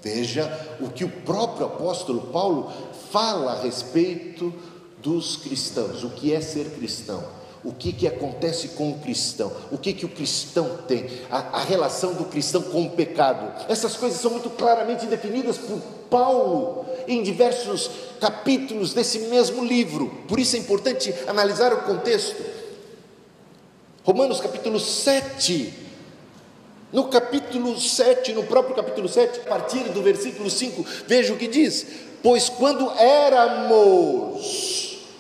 Veja 0.02 0.50
o 0.80 0.90
que 0.90 1.04
o 1.04 1.10
próprio 1.10 1.66
apóstolo 1.66 2.22
Paulo 2.28 2.72
fala 3.12 3.52
a 3.52 3.62
respeito 3.62 4.54
dos 5.02 5.38
cristãos, 5.38 6.04
o 6.04 6.12
que 6.12 6.34
é 6.34 6.40
ser 6.40 6.70
cristão, 6.72 7.24
o 7.68 7.74
que, 7.74 7.92
que 7.92 8.08
acontece 8.08 8.70
com 8.70 8.92
o 8.92 9.00
cristão, 9.00 9.52
o 9.70 9.78
que, 9.78 9.92
que 9.92 10.06
o 10.06 10.10
cristão 10.10 10.78
tem, 10.88 11.06
a, 11.30 11.58
a 11.58 11.64
relação 11.64 12.14
do 12.14 12.24
cristão 12.24 12.62
com 12.62 12.86
o 12.86 12.92
pecado. 12.92 13.66
Essas 13.68 13.98
coisas 13.98 14.22
são 14.22 14.32
muito 14.32 14.50
claramente 14.52 15.06
definidas 15.06 15.58
por 15.58 15.78
Paulo 16.10 16.86
em 17.10 17.22
diversos 17.22 17.92
capítulos 18.22 18.94
desse 18.94 19.20
mesmo 19.28 19.66
livro. 19.66 20.08
Por 20.30 20.40
isso 20.40 20.56
é 20.56 20.60
importante 20.60 21.14
analisar 21.28 21.74
o 21.74 21.82
contexto. 21.82 22.42
Romanos 24.06 24.40
capítulo 24.40 24.80
7. 24.80 25.74
No 26.94 27.10
capítulo 27.10 27.78
7, 27.78 28.32
no 28.32 28.44
próprio 28.44 28.78
capítulo 28.78 29.10
7, 29.10 29.42
a 29.42 29.50
partir 29.50 29.90
do 29.90 30.02
versículo 30.02 30.50
5, 30.50 30.86
veja 31.06 31.34
o 31.34 31.38
que 31.38 31.48
diz: 31.48 31.86
Pois 32.24 32.48
quando 32.48 32.90
éramos 32.92 34.38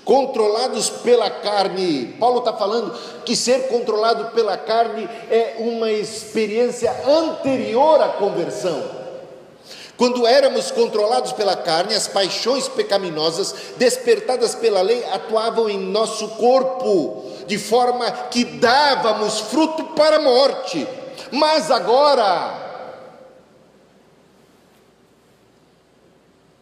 controlados 0.07 0.89
pela 0.89 1.29
carne. 1.29 2.15
Paulo 2.17 2.39
está 2.39 2.53
falando 2.53 2.97
que 3.25 3.35
ser 3.35 3.67
controlado 3.67 4.33
pela 4.33 4.57
carne 4.57 5.03
é 5.29 5.57
uma 5.59 5.91
experiência 5.91 6.89
anterior 7.05 8.01
à 8.01 8.07
conversão. 8.13 8.81
Quando 9.97 10.25
éramos 10.25 10.71
controlados 10.71 11.33
pela 11.33 11.57
carne, 11.57 11.93
as 11.93 12.07
paixões 12.07 12.69
pecaminosas 12.69 13.53
despertadas 13.77 14.55
pela 14.55 14.81
lei 14.81 15.03
atuavam 15.11 15.69
em 15.69 15.77
nosso 15.77 16.29
corpo, 16.29 17.25
de 17.45 17.57
forma 17.57 18.09
que 18.09 18.45
dávamos 18.45 19.41
fruto 19.41 19.83
para 19.87 20.15
a 20.15 20.21
morte. 20.21 20.87
Mas 21.31 21.69
agora, 21.69 22.95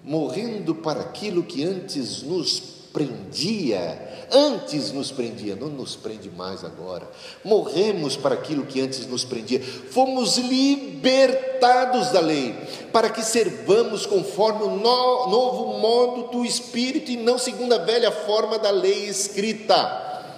morrendo 0.04 0.74
para 0.74 1.02
aquilo 1.02 1.44
que 1.44 1.64
antes 1.64 2.24
nos 2.24 2.75
prendia, 2.96 4.26
antes 4.32 4.94
nos 4.94 5.12
prendia, 5.12 5.54
não 5.54 5.68
nos 5.68 5.98
prende 5.98 6.30
mais 6.30 6.64
agora. 6.64 7.06
Morremos 7.44 8.16
para 8.16 8.36
aquilo 8.36 8.66
que 8.66 8.80
antes 8.80 9.06
nos 9.06 9.26
prendia, 9.26 9.62
fomos 9.62 10.38
libertados 10.38 12.12
da 12.12 12.22
lei, 12.22 12.56
para 12.94 13.10
que 13.10 13.22
servamos 13.22 14.06
conforme 14.06 14.64
o 14.64 14.70
no, 14.70 15.28
novo 15.28 15.78
modo 15.78 16.32
do 16.32 16.46
Espírito 16.46 17.12
e 17.12 17.18
não 17.18 17.38
segundo 17.38 17.74
a 17.74 17.80
velha 17.80 18.12
forma 18.12 18.58
da 18.58 18.72
lei 18.72 19.10
escrita. 19.10 20.32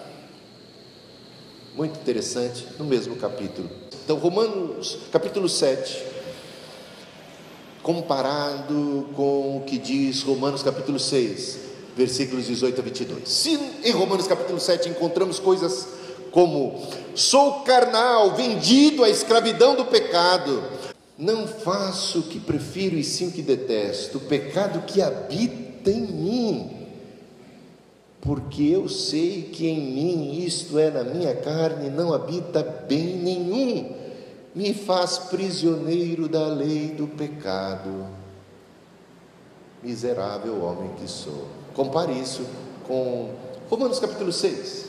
Muito 1.75 1.99
interessante, 1.99 2.65
no 2.79 2.85
mesmo 2.85 3.17
capítulo. 3.17 3.69
Então, 4.03 4.17
Romanos, 4.17 4.97
capítulo 5.11 5.47
7, 5.47 6.03
comparado 7.83 9.09
com 9.15 9.57
o 9.57 9.63
que 9.63 9.77
diz 9.77 10.23
Romanos 10.23 10.63
capítulo 10.63 10.97
6 10.97 11.66
versículos 11.97 12.45
18 12.45 12.79
a 12.79 12.83
22. 12.83 13.27
Se 13.27 13.59
em 13.83 13.91
Romanos 13.91 14.27
capítulo 14.27 14.59
7 14.59 14.89
encontramos 14.89 15.39
coisas 15.39 15.87
como: 16.31 16.87
sou 17.15 17.61
carnal, 17.61 18.35
vendido 18.35 19.03
à 19.03 19.09
escravidão 19.09 19.75
do 19.75 19.85
pecado, 19.85 20.63
não 21.17 21.47
faço 21.47 22.19
o 22.19 22.23
que 22.23 22.39
prefiro 22.39 22.95
e 22.95 23.03
sim 23.03 23.29
o 23.29 23.31
que 23.31 23.41
detesto, 23.41 24.19
o 24.19 24.21
pecado 24.21 24.85
que 24.85 25.01
habita 25.01 25.89
em 25.89 26.01
mim, 26.01 26.87
porque 28.21 28.63
eu 28.63 28.87
sei 28.87 29.49
que 29.51 29.67
em 29.67 29.81
mim, 29.81 30.45
isto 30.45 30.77
é, 30.77 30.91
na 30.91 31.03
minha 31.03 31.35
carne, 31.35 31.89
não 31.89 32.13
habita 32.13 32.61
bem 32.61 33.17
nenhum, 33.17 33.95
me 34.53 34.73
faz 34.73 35.17
prisioneiro 35.17 36.29
da 36.29 36.47
lei 36.47 36.89
do 36.89 37.07
pecado. 37.07 38.07
Miserável 39.81 40.63
homem 40.63 40.91
que 40.99 41.07
sou. 41.07 41.56
Compare 41.77 42.11
isso 42.11 42.41
com 42.87 43.29
Romanos 43.69 43.99
capítulo 43.99 44.33
6. 44.33 44.87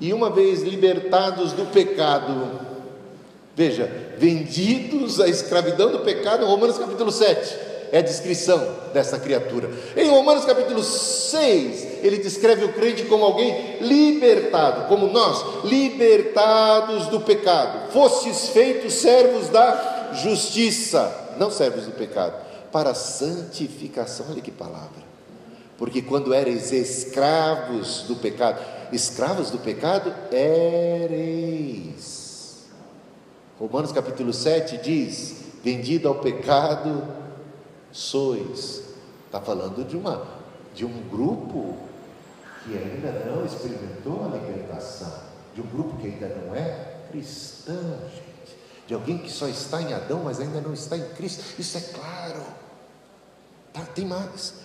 E 0.00 0.10
uma 0.14 0.30
vez 0.30 0.62
libertados 0.62 1.52
do 1.52 1.66
pecado, 1.66 2.58
veja, 3.54 4.14
vendidos 4.16 5.20
à 5.20 5.28
escravidão 5.28 5.92
do 5.92 5.98
pecado, 5.98 6.46
Romanos 6.46 6.78
capítulo 6.78 7.12
7 7.12 7.54
é 7.92 7.98
a 7.98 8.02
descrição 8.02 8.66
dessa 8.94 9.18
criatura. 9.18 9.70
Em 9.94 10.08
Romanos 10.08 10.46
capítulo 10.46 10.82
6, 10.82 11.98
ele 12.02 12.16
descreve 12.16 12.64
o 12.64 12.72
crente 12.72 13.04
como 13.04 13.22
alguém 13.22 13.76
libertado, 13.82 14.88
como 14.88 15.08
nós, 15.08 15.64
libertados 15.64 17.08
do 17.08 17.20
pecado, 17.20 17.92
fostes 17.92 18.48
feitos 18.48 18.94
servos 18.94 19.50
da 19.50 20.12
justiça, 20.14 21.34
não 21.38 21.50
servos 21.50 21.84
do 21.84 21.92
pecado, 21.92 22.42
para 22.72 22.94
santificação. 22.94 24.24
Olha 24.30 24.40
que 24.40 24.50
palavra 24.50 25.01
porque 25.82 26.00
quando 26.00 26.32
eres 26.32 26.70
escravos 26.70 28.02
do 28.02 28.14
pecado, 28.14 28.64
escravos 28.92 29.50
do 29.50 29.58
pecado 29.58 30.14
ereis. 30.30 31.88
Romanos 33.58 33.90
capítulo 33.90 34.32
7 34.32 34.76
diz: 34.76 35.38
vendido 35.64 36.06
ao 36.06 36.20
pecado 36.20 37.02
sois. 37.90 38.84
Está 39.26 39.40
falando 39.40 39.84
de 39.84 39.96
uma 39.96 40.24
de 40.72 40.84
um 40.84 41.08
grupo 41.08 41.76
que 42.64 42.78
ainda 42.78 43.10
não 43.26 43.44
experimentou 43.44 44.24
a 44.24 44.28
libertação, 44.36 45.12
de 45.52 45.62
um 45.62 45.66
grupo 45.66 45.96
que 45.96 46.06
ainda 46.06 46.28
não 46.28 46.54
é 46.54 46.98
cristão, 47.10 47.98
gente, 48.08 48.56
de 48.86 48.94
alguém 48.94 49.18
que 49.18 49.32
só 49.32 49.48
está 49.48 49.82
em 49.82 49.92
Adão, 49.92 50.22
mas 50.22 50.38
ainda 50.38 50.60
não 50.60 50.74
está 50.74 50.96
em 50.96 51.08
Cristo. 51.14 51.42
Isso 51.58 51.76
é 51.76 51.80
claro. 51.80 52.40
Tá, 53.72 53.80
tem 53.96 54.06
mais. 54.06 54.61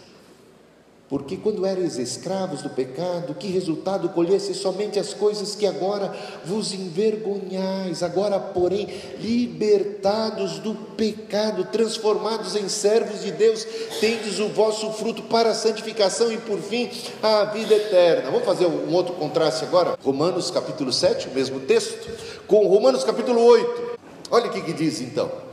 Porque 1.10 1.38
quando 1.38 1.66
eres 1.66 1.98
escravos 1.98 2.62
do 2.62 2.70
pecado, 2.70 3.34
que 3.34 3.48
resultado 3.48 4.10
colhesse 4.10 4.54
somente 4.54 5.00
as 5.00 5.14
coisas 5.14 5.56
que 5.56 5.66
agora 5.66 6.14
vos 6.44 6.74
envergonhais, 6.74 8.04
agora, 8.04 8.38
porém, 8.38 8.90
libertados 9.18 10.60
do 10.60 10.76
pecado, 10.76 11.64
transformados 11.72 12.58
em 12.58 12.68
servos 12.68 13.22
de 13.22 13.32
Deus, 13.32 13.66
tendes 14.02 14.40
o 14.40 14.50
vosso 14.50 14.92
fruto 14.92 15.24
para 15.24 15.52
a 15.52 15.56
santificação 15.56 16.30
e, 16.30 16.38
por 16.38 16.60
fim, 16.60 16.90
a 17.24 17.46
vida 17.46 17.74
eterna. 17.74 18.30
Vamos 18.30 18.46
fazer 18.46 18.66
um 18.66 18.94
outro 18.94 19.14
contraste 19.14 19.64
agora? 19.64 19.98
Romanos 20.04 20.52
capítulo 20.52 20.92
7, 20.92 21.30
o 21.30 21.32
mesmo 21.32 21.62
texto, 21.62 22.10
com 22.48 22.68
Romanos 22.68 23.06
capítulo 23.06 23.42
8. 23.42 23.98
Olha 24.30 24.48
o 24.48 24.52
que, 24.52 24.62
que 24.62 24.74
diz 24.74 25.00
então. 25.00 25.47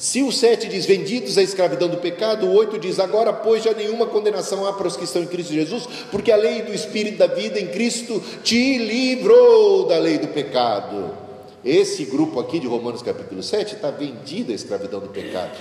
Se 0.00 0.22
o 0.22 0.32
7 0.32 0.66
diz 0.66 0.86
vendidos 0.86 1.36
à 1.36 1.42
escravidão 1.42 1.86
do 1.86 1.98
pecado, 1.98 2.46
o 2.46 2.54
8 2.54 2.78
diz 2.78 2.98
agora, 2.98 3.34
pois 3.34 3.62
já 3.62 3.74
nenhuma 3.74 4.06
condenação 4.06 4.64
há 4.66 4.72
para 4.72 4.88
os 4.88 4.96
que 4.96 5.04
estão 5.04 5.22
em 5.22 5.26
Cristo 5.26 5.52
Jesus, 5.52 5.86
porque 6.10 6.32
a 6.32 6.36
lei 6.36 6.62
do 6.62 6.72
Espírito 6.72 7.18
da 7.18 7.26
vida 7.26 7.60
em 7.60 7.66
Cristo 7.66 8.18
te 8.42 8.78
livrou 8.78 9.86
da 9.86 9.98
lei 9.98 10.16
do 10.16 10.28
pecado. 10.28 11.14
Esse 11.62 12.06
grupo 12.06 12.40
aqui 12.40 12.58
de 12.58 12.66
Romanos 12.66 13.02
capítulo 13.02 13.42
7 13.42 13.74
está 13.74 13.90
vendido 13.90 14.52
à 14.52 14.54
escravidão 14.54 15.00
do 15.00 15.10
pecado. 15.10 15.58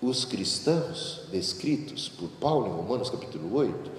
Os 0.00 0.24
cristãos 0.24 1.22
descritos 1.32 2.08
por 2.08 2.28
Paulo 2.40 2.68
em 2.68 2.76
Romanos 2.76 3.10
capítulo 3.10 3.56
8 3.56 3.90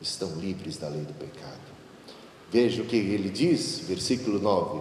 estão 0.00 0.34
livres 0.36 0.78
da 0.78 0.88
lei 0.88 1.02
do 1.02 1.12
pecado. 1.12 1.60
Veja 2.50 2.80
o 2.80 2.86
que 2.86 2.96
ele 2.96 3.28
diz, 3.28 3.82
versículo 3.86 4.38
9: 4.38 4.80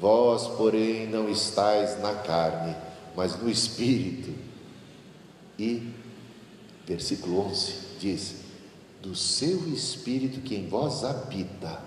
Vós, 0.00 0.48
porém, 0.48 1.06
não 1.06 1.30
estáis 1.30 2.02
na 2.02 2.14
carne 2.14 2.87
mas 3.18 3.36
no 3.36 3.50
Espírito. 3.50 4.32
E, 5.58 5.92
versículo 6.86 7.40
11 7.48 7.74
diz: 7.98 8.36
Do 9.02 9.12
seu 9.16 9.68
Espírito 9.72 10.40
que 10.40 10.54
em 10.54 10.68
vós 10.68 11.02
habita. 11.02 11.82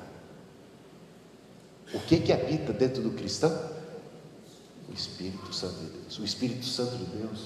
O 1.93 1.99
que 2.01 2.19
que 2.19 2.33
habita 2.33 2.73
dentro 2.73 3.01
do 3.01 3.11
cristão? 3.11 3.49
O 4.89 4.93
Espírito 4.93 5.53
Santo 5.53 5.75
de 5.75 5.85
Deus. 5.85 6.19
O 6.19 6.25
Espírito 6.25 6.65
Santo 6.65 6.97
de 6.97 7.05
Deus 7.05 7.39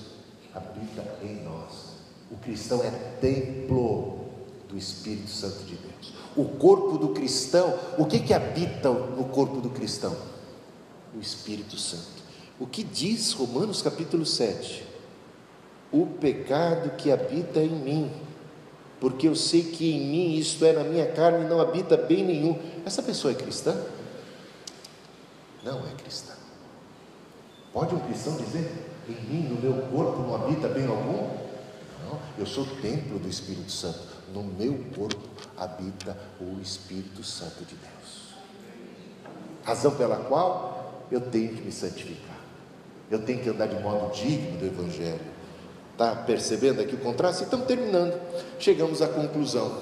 habita 0.51 1.03
em 1.23 1.43
nós. 1.43 1.97
O 2.31 2.37
cristão 2.37 2.83
é 2.83 2.89
templo 3.21 4.31
do 4.67 4.75
Espírito 4.75 5.29
Santo 5.29 5.63
de 5.63 5.75
Deus. 5.75 6.13
O 6.35 6.57
corpo 6.57 6.97
do 6.97 7.09
cristão, 7.09 7.77
o 7.99 8.05
que 8.07 8.19
que 8.19 8.33
habita 8.33 8.89
no 8.89 9.25
corpo 9.25 9.61
do 9.61 9.69
cristão? 9.69 10.17
O 11.15 11.19
Espírito 11.19 11.77
Santo. 11.77 12.14
O 12.59 12.65
que 12.65 12.83
diz 12.83 13.33
Romanos 13.33 13.81
capítulo 13.81 14.25
7? 14.25 14.85
O 15.91 16.05
pecado 16.05 16.95
que 16.97 17.11
habita 17.11 17.59
em 17.59 17.69
mim, 17.69 18.11
porque 18.99 19.27
eu 19.27 19.35
sei 19.35 19.63
que 19.63 19.91
em 19.91 19.99
mim, 19.99 20.35
isto 20.35 20.63
é, 20.63 20.71
na 20.71 20.83
minha 20.83 21.05
carne, 21.11 21.47
não 21.49 21.59
habita 21.59 21.97
bem 21.97 22.23
nenhum. 22.23 22.57
Essa 22.85 23.03
pessoa 23.03 23.33
é 23.33 23.35
cristã? 23.35 23.75
Não 25.63 25.79
é 25.79 25.91
cristã. 25.97 26.33
Pode 27.73 27.93
um 27.93 27.99
cristão 27.99 28.37
dizer: 28.37 28.71
em 29.09 29.21
mim, 29.25 29.49
no 29.49 29.61
meu 29.61 29.81
corpo, 29.89 30.21
não 30.21 30.35
habita 30.35 30.69
bem 30.69 30.87
algum? 30.87 31.27
Não, 32.05 32.19
eu 32.37 32.45
sou 32.45 32.63
o 32.63 32.75
templo 32.77 33.19
do 33.19 33.27
Espírito 33.27 33.71
Santo. 33.71 34.15
No 34.33 34.43
meu 34.43 34.73
corpo 34.95 35.27
habita 35.57 36.17
o 36.39 36.61
Espírito 36.61 37.21
Santo 37.21 37.65
de 37.65 37.75
Deus. 37.75 38.35
Razão 39.63 39.95
pela 39.95 40.17
qual 40.17 41.03
eu 41.11 41.19
tenho 41.19 41.53
que 41.55 41.61
me 41.61 41.71
santificar. 41.71 42.34
Eu 43.09 43.19
tenho 43.19 43.39
que 43.39 43.49
andar 43.49 43.67
de 43.67 43.81
modo 43.81 44.11
digno 44.13 44.57
do 44.57 44.65
Evangelho. 44.65 45.19
Está 45.91 46.15
percebendo 46.15 46.81
aqui 46.81 46.95
o 46.95 46.97
contraste? 46.97 47.43
Estamos 47.43 47.67
terminando. 47.67 48.19
Chegamos 48.59 49.01
à 49.01 49.07
conclusão. 49.07 49.77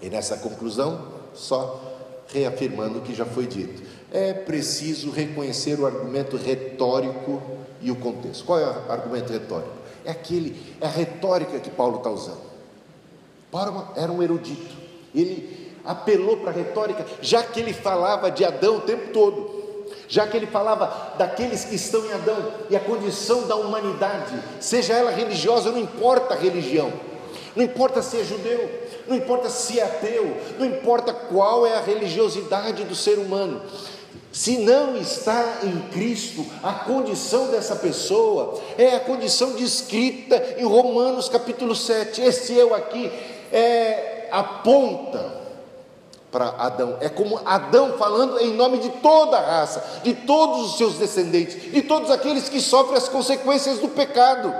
E 0.00 0.10
nessa 0.10 0.36
conclusão, 0.36 1.08
só 1.34 1.80
reafirmando 2.28 2.98
o 2.98 3.02
que 3.02 3.14
já 3.14 3.24
foi 3.24 3.46
dito. 3.46 3.82
É 4.12 4.32
preciso 4.32 5.10
reconhecer 5.10 5.78
o 5.80 5.86
argumento 5.86 6.36
retórico 6.36 7.42
e 7.80 7.90
o 7.90 7.96
contexto. 7.96 8.44
Qual 8.44 8.58
é 8.58 8.64
o 8.64 8.92
argumento 8.92 9.32
retórico? 9.32 9.72
É 10.04 10.10
aquele, 10.10 10.76
é 10.80 10.86
a 10.86 10.90
retórica 10.90 11.58
que 11.58 11.70
Paulo 11.70 11.98
está 11.98 12.10
usando. 12.10 12.42
Paulo 13.50 13.88
era 13.96 14.12
um 14.12 14.22
erudito. 14.22 14.76
Ele 15.14 15.72
apelou 15.84 16.36
para 16.38 16.50
a 16.50 16.54
retórica, 16.54 17.04
já 17.20 17.42
que 17.42 17.58
ele 17.58 17.72
falava 17.72 18.30
de 18.30 18.44
Adão 18.44 18.76
o 18.76 18.80
tempo 18.82 19.12
todo 19.12 19.53
já 20.08 20.26
que 20.26 20.36
ele 20.36 20.46
falava 20.46 21.14
daqueles 21.18 21.64
que 21.64 21.74
estão 21.74 22.04
em 22.06 22.12
Adão 22.12 22.36
e 22.70 22.76
a 22.76 22.80
condição 22.80 23.46
da 23.46 23.56
humanidade, 23.56 24.34
seja 24.60 24.94
ela 24.94 25.10
religiosa, 25.10 25.70
não 25.70 25.78
importa 25.78 26.34
a 26.34 26.36
religião, 26.36 26.92
não 27.54 27.64
importa 27.64 28.02
se 28.02 28.20
é 28.20 28.24
judeu, 28.24 28.70
não 29.06 29.16
importa 29.16 29.48
se 29.48 29.78
é 29.78 29.84
ateu, 29.84 30.36
não 30.58 30.66
importa 30.66 31.12
qual 31.12 31.66
é 31.66 31.74
a 31.74 31.80
religiosidade 31.80 32.84
do 32.84 32.94
ser 32.94 33.18
humano, 33.18 33.62
se 34.34 34.58
não 34.58 34.96
está 34.96 35.60
em 35.62 35.80
Cristo, 35.92 36.44
a 36.60 36.72
condição 36.72 37.52
dessa 37.52 37.76
pessoa 37.76 38.60
é 38.76 38.96
a 38.96 39.00
condição 39.00 39.52
descrita 39.52 40.56
em 40.58 40.64
Romanos 40.64 41.28
capítulo 41.28 41.72
7. 41.72 42.20
Esse 42.20 42.52
eu 42.52 42.74
aqui 42.74 43.12
é 43.52 44.26
a 44.32 44.42
ponta 44.42 45.43
para 46.34 46.52
Adão. 46.58 46.96
É 47.00 47.08
como 47.08 47.40
Adão 47.44 47.92
falando 47.96 48.40
em 48.40 48.52
nome 48.54 48.78
de 48.78 48.88
toda 48.88 49.38
a 49.38 49.40
raça, 49.40 50.00
de 50.02 50.12
todos 50.12 50.72
os 50.72 50.76
seus 50.76 50.94
descendentes, 50.94 51.72
de 51.72 51.80
todos 51.82 52.10
aqueles 52.10 52.48
que 52.48 52.60
sofrem 52.60 52.98
as 52.98 53.08
consequências 53.08 53.78
do 53.78 53.86
pecado. 53.86 54.52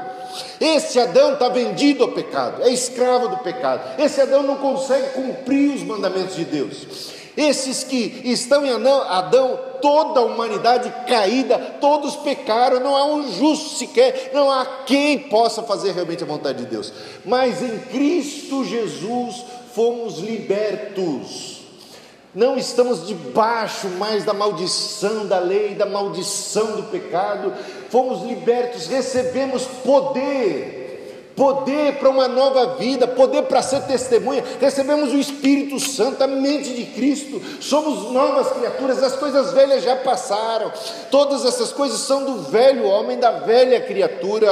Esse 0.60 1.00
Adão 1.00 1.32
está 1.32 1.48
vendido 1.48 2.04
ao 2.04 2.12
pecado, 2.12 2.62
é 2.62 2.70
escravo 2.70 3.26
do 3.26 3.38
pecado. 3.38 4.00
Esse 4.00 4.20
Adão 4.20 4.44
não 4.44 4.56
consegue 4.56 5.14
cumprir 5.14 5.74
os 5.74 5.82
mandamentos 5.82 6.36
de 6.36 6.44
Deus. 6.44 7.12
Esses 7.36 7.82
que 7.82 8.20
estão 8.22 8.64
em 8.64 8.70
Adão, 8.70 9.58
toda 9.82 10.20
a 10.20 10.24
humanidade 10.24 10.94
caída, 11.08 11.58
todos 11.80 12.14
pecaram, 12.14 12.78
não 12.78 12.94
há 12.94 13.04
um 13.04 13.32
justo 13.32 13.76
sequer, 13.76 14.30
não 14.32 14.48
há 14.48 14.64
quem 14.86 15.18
possa 15.18 15.60
fazer 15.64 15.90
realmente 15.90 16.22
a 16.22 16.26
vontade 16.26 16.58
de 16.58 16.66
Deus. 16.66 16.92
Mas 17.24 17.60
em 17.60 17.80
Cristo 17.80 18.64
Jesus 18.64 19.44
fomos 19.72 20.18
libertos 20.18 21.53
não 22.34 22.56
estamos 22.56 23.06
debaixo 23.06 23.88
mais 23.90 24.24
da 24.24 24.34
maldição 24.34 25.26
da 25.26 25.38
lei, 25.38 25.74
da 25.74 25.86
maldição 25.86 26.76
do 26.76 26.84
pecado, 26.84 27.52
fomos 27.88 28.22
libertos, 28.22 28.86
recebemos 28.86 29.64
poder 29.84 30.82
poder 31.36 31.98
para 31.98 32.10
uma 32.10 32.28
nova 32.28 32.76
vida, 32.76 33.08
poder 33.08 33.42
para 33.42 33.60
ser 33.60 33.82
testemunha, 33.82 34.44
recebemos 34.60 35.12
o 35.12 35.18
Espírito 35.18 35.80
Santo, 35.80 36.22
a 36.22 36.28
mente 36.28 36.72
de 36.72 36.84
Cristo, 36.84 37.42
somos 37.60 38.12
novas 38.12 38.52
criaturas, 38.52 39.02
as 39.02 39.16
coisas 39.16 39.52
velhas 39.52 39.82
já 39.82 39.96
passaram, 39.96 40.72
todas 41.10 41.44
essas 41.44 41.72
coisas 41.72 42.00
são 42.00 42.24
do 42.24 42.42
velho 42.42 42.86
homem, 42.86 43.18
da 43.18 43.32
velha 43.32 43.80
criatura, 43.80 44.50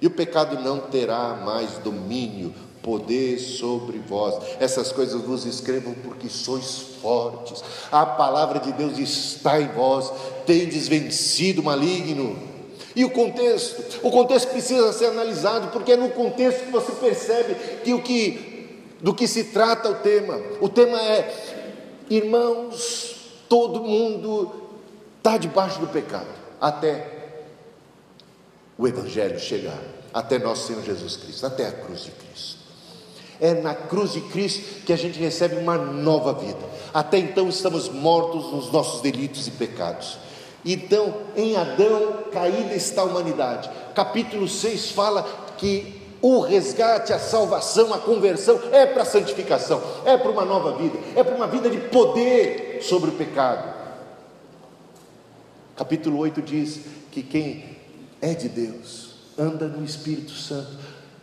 e 0.00 0.06
o 0.06 0.10
pecado 0.10 0.62
não 0.62 0.78
terá 0.78 1.38
mais 1.42 1.78
domínio 1.78 2.52
poder 2.86 3.40
sobre 3.40 3.98
vós. 3.98 4.36
Essas 4.60 4.92
coisas 4.92 5.20
vos 5.20 5.44
escrevo 5.44 5.92
porque 6.04 6.28
sois 6.28 6.78
fortes. 7.02 7.64
A 7.90 8.06
palavra 8.06 8.60
de 8.60 8.72
Deus 8.72 8.96
está 8.96 9.60
em 9.60 9.66
vós, 9.66 10.12
tendes 10.46 10.86
vencido 10.86 11.60
o 11.60 11.64
maligno. 11.64 12.38
E 12.94 13.04
o 13.04 13.10
contexto? 13.10 14.06
O 14.06 14.10
contexto 14.12 14.50
precisa 14.50 14.92
ser 14.92 15.06
analisado, 15.06 15.68
porque 15.72 15.92
é 15.92 15.96
no 15.96 16.10
contexto 16.10 16.66
que 16.66 16.70
você 16.70 16.92
percebe 16.92 17.56
que 17.82 17.92
o 17.92 18.00
que 18.00 18.54
do 19.00 19.12
que 19.12 19.26
se 19.26 19.44
trata 19.44 19.90
o 19.90 19.96
tema. 19.96 20.40
O 20.60 20.68
tema 20.68 20.96
é: 21.02 21.64
irmãos, 22.08 23.16
todo 23.48 23.82
mundo 23.82 24.52
está 25.18 25.36
debaixo 25.36 25.80
do 25.80 25.88
pecado, 25.88 26.28
até 26.60 27.16
o 28.78 28.86
Evangelho 28.86 29.40
chegar, 29.40 29.82
até 30.14 30.38
nosso 30.38 30.68
Senhor 30.68 30.84
Jesus 30.84 31.16
Cristo, 31.16 31.44
até 31.44 31.66
a 31.66 31.72
cruz 31.72 32.04
de 32.04 32.12
Cristo. 32.12 32.65
É 33.40 33.54
na 33.54 33.74
cruz 33.74 34.12
de 34.12 34.20
Cristo 34.22 34.84
que 34.84 34.92
a 34.92 34.96
gente 34.96 35.18
recebe 35.18 35.56
uma 35.56 35.76
nova 35.76 36.32
vida. 36.32 36.58
Até 36.92 37.18
então 37.18 37.48
estamos 37.48 37.88
mortos 37.88 38.52
nos 38.52 38.72
nossos 38.72 39.00
delitos 39.00 39.46
e 39.46 39.50
pecados. 39.50 40.18
Então, 40.64 41.14
em 41.36 41.56
Adão 41.56 42.24
caída 42.32 42.74
está 42.74 43.02
a 43.02 43.04
humanidade. 43.04 43.70
Capítulo 43.94 44.48
6 44.48 44.90
fala 44.90 45.22
que 45.56 46.02
o 46.20 46.40
resgate, 46.40 47.12
a 47.12 47.18
salvação, 47.18 47.94
a 47.94 47.98
conversão 47.98 48.58
é 48.72 48.84
para 48.84 49.02
a 49.02 49.06
santificação, 49.06 49.80
é 50.04 50.16
para 50.16 50.30
uma 50.30 50.44
nova 50.44 50.72
vida, 50.76 50.98
é 51.14 51.22
para 51.22 51.36
uma 51.36 51.46
vida 51.46 51.70
de 51.70 51.78
poder 51.78 52.80
sobre 52.82 53.10
o 53.10 53.12
pecado. 53.12 53.74
Capítulo 55.76 56.18
8 56.18 56.42
diz 56.42 56.80
que 57.12 57.22
quem 57.22 57.76
é 58.20 58.34
de 58.34 58.48
Deus 58.48 59.10
anda 59.38 59.68
no 59.68 59.84
Espírito 59.84 60.32
Santo 60.32 60.70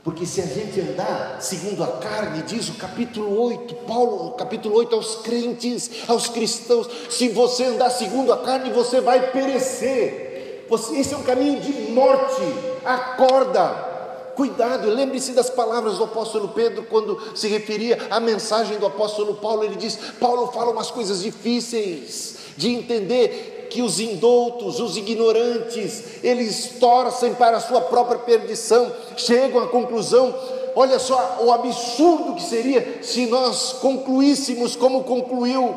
porque 0.04 0.26
se 0.26 0.42
a 0.42 0.46
gente 0.46 0.82
andar 0.82 1.38
segundo 1.42 1.82
a 1.82 1.88
carne, 1.88 2.44
diz 2.44 2.68
o 2.68 2.74
capítulo 2.74 3.42
8, 3.42 3.74
Paulo, 3.88 4.32
capítulo 4.32 4.76
8 4.76 4.96
aos 4.96 5.16
crentes, 5.18 5.90
aos 6.10 6.28
cristãos, 6.28 6.90
se 7.10 7.30
você 7.30 7.66
andar 7.66 7.90
segundo 7.90 8.34
a 8.34 8.38
carne, 8.40 8.70
você 8.72 9.00
vai 9.00 9.32
perecer. 9.32 10.66
Você, 10.70 10.98
esse 10.98 11.14
é 11.14 11.18
um 11.18 11.24
caminho 11.24 11.62
de 11.62 11.92
morte. 11.92 12.42
Acorda. 12.84 13.92
Cuidado, 14.36 14.90
lembre-se 14.90 15.32
das 15.34 15.50
palavras 15.50 16.00
do 16.00 16.06
apóstolo 16.06 16.50
Pedro 16.50 16.84
quando 16.90 17.22
se 17.36 17.48
referia 17.48 18.00
à 18.10 18.20
mensagem 18.20 18.80
do 18.80 18.86
apóstolo 18.86 19.36
Paulo. 19.36 19.64
Ele 19.64 19.76
diz: 19.76 19.96
Paulo 20.20 20.48
fala 20.52 20.72
umas 20.72 20.90
coisas 20.90 21.22
difíceis 21.22 22.38
de 22.58 22.74
entender, 22.74 23.53
que 23.74 23.82
os 23.82 24.00
indoutos, 24.00 24.80
os 24.80 24.96
ignorantes, 24.96 26.24
eles 26.24 26.76
torcem 26.80 27.34
para 27.34 27.58
a 27.58 27.60
sua 27.60 27.82
própria 27.82 28.20
perdição, 28.20 28.92
chegam 29.18 29.64
à 29.64 29.68
conclusão. 29.68 30.34
Olha 30.76 31.00
só 31.00 31.40
o 31.42 31.52
absurdo 31.52 32.36
que 32.36 32.44
seria 32.44 33.00
se 33.02 33.26
nós 33.26 33.74
concluíssemos 33.74 34.76
como 34.76 35.04
concluiu 35.04 35.76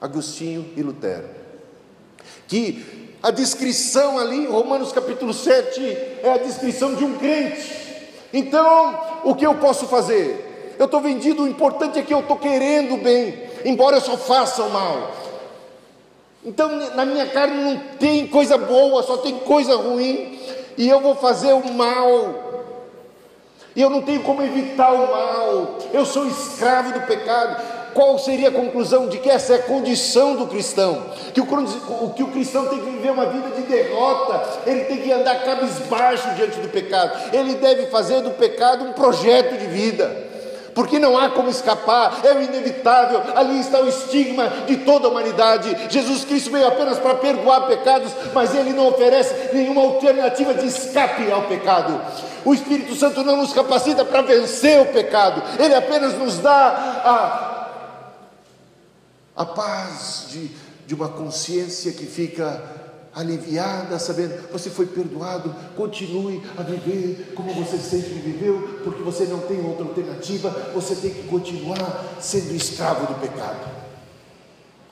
Agostinho 0.00 0.64
e 0.76 0.82
Lutero, 0.82 1.28
que 2.46 2.84
A 3.20 3.32
descrição 3.32 4.16
ali, 4.16 4.46
Romanos 4.46 4.92
capítulo 4.92 5.34
7, 5.34 5.80
é 6.22 6.32
a 6.32 6.38
descrição 6.38 6.94
de 6.94 7.04
um 7.04 7.18
crente. 7.18 7.74
Então, 8.32 8.96
o 9.24 9.34
que 9.34 9.44
eu 9.44 9.56
posso 9.56 9.88
fazer? 9.88 10.76
Eu 10.78 10.84
estou 10.84 11.00
vendido, 11.00 11.42
o 11.42 11.48
importante 11.48 11.98
é 11.98 12.02
que 12.02 12.14
eu 12.14 12.20
estou 12.20 12.36
querendo 12.36 12.96
bem, 13.02 13.42
embora 13.64 13.96
eu 13.96 14.00
só 14.00 14.16
faça 14.16 14.62
o 14.62 14.70
mal. 14.70 15.10
Então, 16.48 16.70
na 16.94 17.04
minha 17.04 17.26
carne 17.26 17.62
não 17.62 17.78
tem 17.98 18.26
coisa 18.26 18.56
boa, 18.56 19.02
só 19.02 19.18
tem 19.18 19.38
coisa 19.40 19.76
ruim, 19.76 20.40
e 20.78 20.88
eu 20.88 20.98
vou 20.98 21.14
fazer 21.14 21.52
o 21.52 21.72
mal. 21.74 22.72
E 23.76 23.82
eu 23.82 23.90
não 23.90 24.00
tenho 24.00 24.22
como 24.22 24.42
evitar 24.42 24.90
o 24.90 25.12
mal. 25.12 25.78
Eu 25.92 26.06
sou 26.06 26.26
escravo 26.26 26.94
do 26.94 27.02
pecado. 27.02 27.62
Qual 27.92 28.18
seria 28.18 28.48
a 28.48 28.52
conclusão 28.52 29.08
de 29.08 29.18
que 29.18 29.28
essa 29.28 29.52
é 29.52 29.56
a 29.56 29.62
condição 29.62 30.36
do 30.36 30.46
cristão? 30.46 31.10
Que 31.34 31.40
o, 31.42 31.46
que 32.16 32.22
o 32.22 32.28
cristão 32.28 32.66
tem 32.66 32.78
que 32.78 32.90
viver 32.92 33.10
uma 33.10 33.26
vida 33.26 33.50
de 33.50 33.62
derrota, 33.62 34.42
ele 34.66 34.84
tem 34.84 35.02
que 35.02 35.12
andar 35.12 35.44
cabisbaixo 35.44 36.34
diante 36.34 36.60
do 36.60 36.68
pecado, 36.68 37.30
ele 37.30 37.56
deve 37.56 37.88
fazer 37.88 38.22
do 38.22 38.30
pecado 38.30 38.84
um 38.84 38.94
projeto 38.94 39.58
de 39.58 39.66
vida 39.66 40.28
porque 40.74 40.98
não 40.98 41.18
há 41.18 41.30
como 41.30 41.50
escapar, 41.50 42.20
é 42.24 42.32
o 42.32 42.42
inevitável, 42.42 43.22
ali 43.34 43.60
está 43.60 43.80
o 43.80 43.88
estigma 43.88 44.48
de 44.66 44.78
toda 44.78 45.06
a 45.06 45.10
humanidade. 45.10 45.76
Jesus 45.90 46.24
Cristo 46.24 46.50
veio 46.50 46.68
apenas 46.68 46.98
para 46.98 47.14
perdoar 47.16 47.66
pecados, 47.66 48.12
mas 48.32 48.54
ele 48.54 48.72
não 48.72 48.88
oferece 48.88 49.50
nenhuma 49.52 49.82
alternativa 49.82 50.54
de 50.54 50.66
escape 50.66 51.30
ao 51.30 51.42
pecado. 51.42 52.00
O 52.44 52.54
Espírito 52.54 52.94
Santo 52.94 53.24
não 53.24 53.36
nos 53.36 53.52
capacita 53.52 54.04
para 54.04 54.22
vencer 54.22 54.80
o 54.80 54.86
pecado, 54.86 55.42
ele 55.58 55.74
apenas 55.74 56.14
nos 56.14 56.38
dá 56.38 57.68
a, 59.36 59.42
a 59.42 59.44
paz 59.44 60.26
de, 60.30 60.50
de 60.86 60.94
uma 60.94 61.08
consciência 61.08 61.92
que 61.92 62.06
fica 62.06 62.62
aliviada, 63.14 63.98
sabendo, 63.98 64.50
você 64.52 64.70
foi 64.70 64.86
perdoado, 64.86 65.54
continue 65.76 66.42
a 66.56 66.62
viver 66.62 67.32
como 67.34 67.52
você 67.52 67.78
sempre 67.78 68.14
viveu, 68.14 68.80
porque 68.84 69.02
você 69.02 69.24
não 69.24 69.40
tem 69.40 69.60
outra 69.64 69.84
alternativa, 69.84 70.50
você 70.74 70.94
tem 70.94 71.12
que 71.12 71.28
continuar 71.28 72.16
sendo 72.20 72.54
escravo 72.54 73.06
do 73.06 73.20
pecado. 73.20 73.78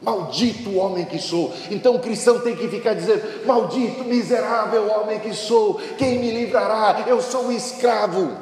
Maldito 0.02 0.76
homem 0.76 1.04
que 1.04 1.18
sou. 1.18 1.54
Então 1.70 1.96
o 1.96 2.00
cristão 2.00 2.40
tem 2.40 2.54
que 2.54 2.68
ficar 2.68 2.94
dizendo: 2.94 3.46
Maldito, 3.46 4.04
miserável 4.04 4.90
homem 4.90 5.18
que 5.20 5.32
sou, 5.32 5.80
quem 5.96 6.18
me 6.18 6.30
livrará? 6.30 7.04
Eu 7.06 7.22
sou 7.22 7.46
um 7.46 7.52
escravo. 7.52 8.36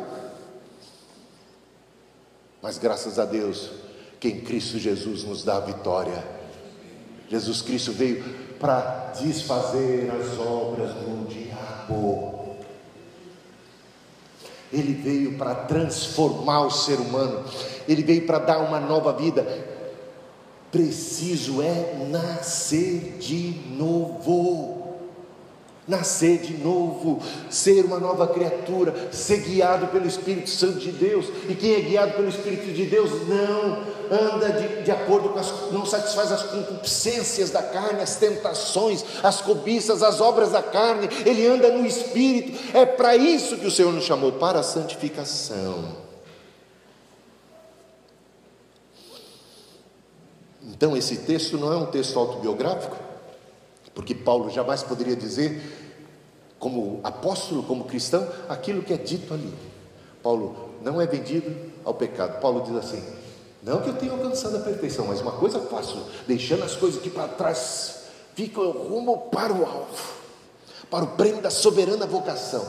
Mas 2.60 2.78
graças 2.78 3.18
a 3.18 3.24
Deus, 3.24 3.70
que 4.18 4.28
em 4.28 4.40
Cristo 4.40 4.78
Jesus 4.78 5.22
nos 5.22 5.44
dá 5.44 5.56
a 5.56 5.60
vitória. 5.60 6.24
Jesus 7.28 7.62
Cristo 7.62 7.92
veio 7.92 8.24
para 8.58 9.12
desfazer 9.20 10.10
as 10.10 10.38
obras 10.38 10.92
do 10.94 11.26
diabo. 11.28 12.56
Ele 14.72 14.92
veio 14.94 15.38
para 15.38 15.54
transformar 15.54 16.66
o 16.66 16.70
ser 16.70 16.98
humano, 16.98 17.44
ele 17.88 18.02
veio 18.02 18.26
para 18.26 18.38
dar 18.38 18.58
uma 18.58 18.80
nova 18.80 19.12
vida. 19.12 19.46
Preciso 20.72 21.62
é 21.62 22.06
nascer 22.10 23.18
de 23.20 23.60
novo 23.76 24.84
nascer 25.86 26.38
de 26.38 26.54
novo, 26.56 27.22
ser 27.50 27.84
uma 27.84 27.98
nova 27.98 28.26
criatura, 28.26 28.94
ser 29.12 29.38
guiado 29.38 29.88
pelo 29.88 30.06
Espírito 30.06 30.48
Santo 30.48 30.78
de 30.78 30.90
Deus. 30.90 31.26
E 31.48 31.54
quem 31.54 31.74
é 31.74 31.80
guiado 31.80 32.12
pelo 32.12 32.28
Espírito 32.28 32.72
de 32.72 32.86
Deus 32.86 33.28
não 33.28 33.84
anda 34.10 34.50
de, 34.52 34.82
de 34.82 34.90
acordo 34.90 35.30
com 35.30 35.38
as, 35.38 35.52
não 35.70 35.84
satisfaz 35.84 36.32
as 36.32 36.42
concupiscências 36.42 37.50
da 37.50 37.62
carne, 37.62 38.00
as 38.00 38.16
tentações, 38.16 39.04
as 39.22 39.40
cobiças, 39.40 40.02
as 40.02 40.20
obras 40.20 40.52
da 40.52 40.62
carne. 40.62 41.08
Ele 41.24 41.46
anda 41.46 41.70
no 41.70 41.86
Espírito. 41.86 42.58
É 42.72 42.86
para 42.86 43.14
isso 43.16 43.56
que 43.58 43.66
o 43.66 43.70
Senhor 43.70 43.92
nos 43.92 44.04
chamou 44.04 44.32
para 44.32 44.60
a 44.60 44.62
santificação. 44.62 46.04
Então, 50.66 50.96
esse 50.96 51.18
texto 51.18 51.56
não 51.56 51.72
é 51.72 51.76
um 51.76 51.86
texto 51.86 52.18
autobiográfico, 52.18 52.96
porque 53.94 54.14
Paulo 54.14 54.50
jamais 54.50 54.82
poderia 54.82 55.14
dizer, 55.14 55.62
como 56.58 57.00
apóstolo, 57.04 57.62
como 57.62 57.84
cristão, 57.84 58.26
aquilo 58.48 58.82
que 58.82 58.92
é 58.92 58.96
dito 58.96 59.32
ali. 59.32 59.52
Paulo 60.22 60.70
não 60.82 61.00
é 61.00 61.06
vendido 61.06 61.54
ao 61.84 61.94
pecado. 61.94 62.40
Paulo 62.40 62.62
diz 62.62 62.74
assim: 62.76 63.02
não 63.62 63.80
que 63.80 63.88
eu 63.88 63.94
tenha 63.94 64.12
alcançado 64.12 64.56
a 64.56 64.60
perfeição, 64.60 65.06
mas 65.06 65.20
uma 65.20 65.32
coisa 65.32 65.58
faço, 65.60 65.96
deixando 66.26 66.64
as 66.64 66.76
coisas 66.76 67.00
aqui 67.00 67.08
para 67.08 67.28
trás, 67.28 68.04
fico 68.34 68.60
eu 68.60 68.70
rumo 68.70 69.30
para 69.30 69.52
o 69.52 69.64
alvo, 69.64 70.12
para 70.90 71.04
o 71.04 71.08
prêmio 71.08 71.40
da 71.40 71.50
soberana 71.50 72.06
vocação. 72.06 72.66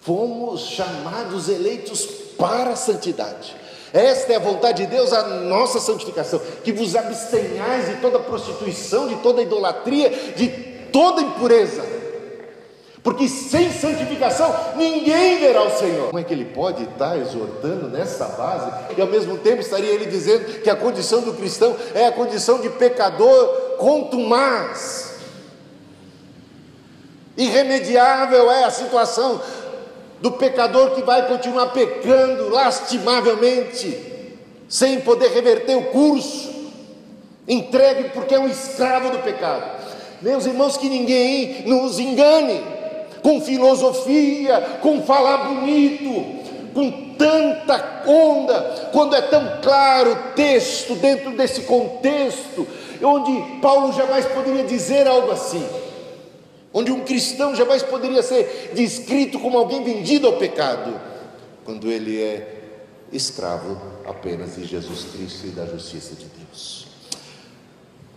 Fomos 0.00 0.62
chamados 0.62 1.48
eleitos 1.48 2.04
para 2.36 2.70
a 2.70 2.76
santidade. 2.76 3.56
Esta 3.92 4.32
é 4.32 4.36
a 4.36 4.40
vontade 4.40 4.86
de 4.86 4.90
Deus, 4.90 5.12
a 5.12 5.22
nossa 5.22 5.78
santificação, 5.78 6.40
que 6.64 6.72
vos 6.72 6.96
abstenhais 6.96 7.88
de 7.88 7.96
toda 7.96 8.18
prostituição, 8.18 9.06
de 9.06 9.16
toda 9.16 9.42
idolatria, 9.42 10.10
de 10.34 10.48
toda 10.92 11.20
impureza. 11.20 11.82
Porque 13.02 13.28
sem 13.28 13.70
santificação 13.72 14.54
ninguém 14.76 15.40
verá 15.40 15.64
o 15.64 15.70
Senhor. 15.70 16.06
Como 16.06 16.18
é 16.18 16.22
que 16.22 16.32
ele 16.32 16.44
pode 16.44 16.84
estar 16.84 17.18
exortando 17.18 17.88
nessa 17.88 18.26
base 18.26 18.70
e 18.96 19.00
ao 19.00 19.08
mesmo 19.08 19.36
tempo 19.38 19.60
estaria 19.60 19.90
ele 19.90 20.06
dizendo 20.06 20.62
que 20.62 20.70
a 20.70 20.76
condição 20.76 21.20
do 21.20 21.34
cristão 21.34 21.76
é 21.94 22.06
a 22.06 22.12
condição 22.12 22.60
de 22.60 22.70
pecador 22.70 23.76
contumaz? 23.76 25.14
Irremediável 27.36 28.50
é 28.50 28.64
a 28.64 28.70
situação 28.70 29.40
do 30.22 30.30
pecador 30.30 30.92
que 30.92 31.02
vai 31.02 31.26
continuar 31.26 31.66
pecando 31.72 32.48
lastimavelmente, 32.48 33.98
sem 34.68 35.00
poder 35.00 35.32
reverter 35.32 35.76
o 35.76 35.86
curso, 35.86 36.70
entregue 37.46 38.10
porque 38.10 38.36
é 38.36 38.38
um 38.38 38.46
escravo 38.46 39.10
do 39.10 39.18
pecado. 39.18 39.82
Meus 40.22 40.46
irmãos, 40.46 40.76
que 40.76 40.88
ninguém 40.88 41.64
nos 41.66 41.98
engane 41.98 42.62
com 43.20 43.40
filosofia, 43.40 44.78
com 44.80 45.02
falar 45.02 45.38
bonito, 45.38 46.24
com 46.72 47.14
tanta 47.18 48.04
onda, 48.06 48.90
quando 48.92 49.16
é 49.16 49.22
tão 49.22 49.58
claro 49.60 50.12
o 50.12 50.34
texto 50.36 50.94
dentro 50.94 51.32
desse 51.32 51.62
contexto, 51.62 52.64
onde 53.02 53.60
Paulo 53.60 53.92
jamais 53.92 54.24
poderia 54.26 54.62
dizer 54.62 55.08
algo 55.08 55.32
assim 55.32 55.66
onde 56.72 56.90
um 56.90 57.04
cristão 57.04 57.54
jamais 57.54 57.82
poderia 57.82 58.22
ser 58.22 58.72
descrito 58.74 59.38
como 59.38 59.58
alguém 59.58 59.84
vendido 59.84 60.26
ao 60.26 60.38
pecado, 60.38 60.98
quando 61.64 61.90
ele 61.90 62.20
é 62.20 62.60
escravo 63.12 63.80
apenas 64.06 64.56
de 64.56 64.64
Jesus 64.64 65.04
Cristo 65.12 65.46
e 65.46 65.50
da 65.50 65.66
justiça 65.66 66.14
de 66.14 66.24
Deus. 66.24 66.86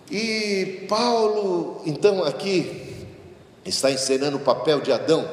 E 0.10 0.86
Paulo, 0.88 1.82
então, 1.86 2.24
aqui 2.24 3.08
está 3.66 3.92
encenando 3.92 4.38
o 4.38 4.42
papel 4.42 4.80
de 4.80 4.92
Adão, 4.92 5.28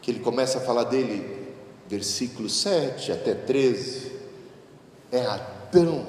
que 0.00 0.10
ele 0.10 0.20
começa 0.20 0.58
a 0.58 0.60
falar 0.60 0.84
dele, 0.84 1.52
versículo 1.88 2.48
7 2.48 3.12
até 3.12 3.34
13. 3.34 4.12
É 5.10 5.26
Adão 5.26 6.06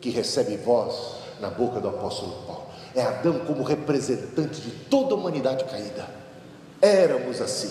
que 0.00 0.08
recebe 0.08 0.56
voz 0.56 0.94
na 1.40 1.50
boca 1.50 1.80
do 1.80 1.88
apóstolo 1.88 2.32
Paulo 2.46 2.49
é 2.94 3.02
Adão 3.02 3.40
como 3.40 3.62
representante 3.62 4.60
de 4.60 4.70
toda 4.70 5.14
a 5.14 5.16
humanidade 5.16 5.64
caída. 5.64 6.08
Éramos 6.80 7.40
assim, 7.40 7.70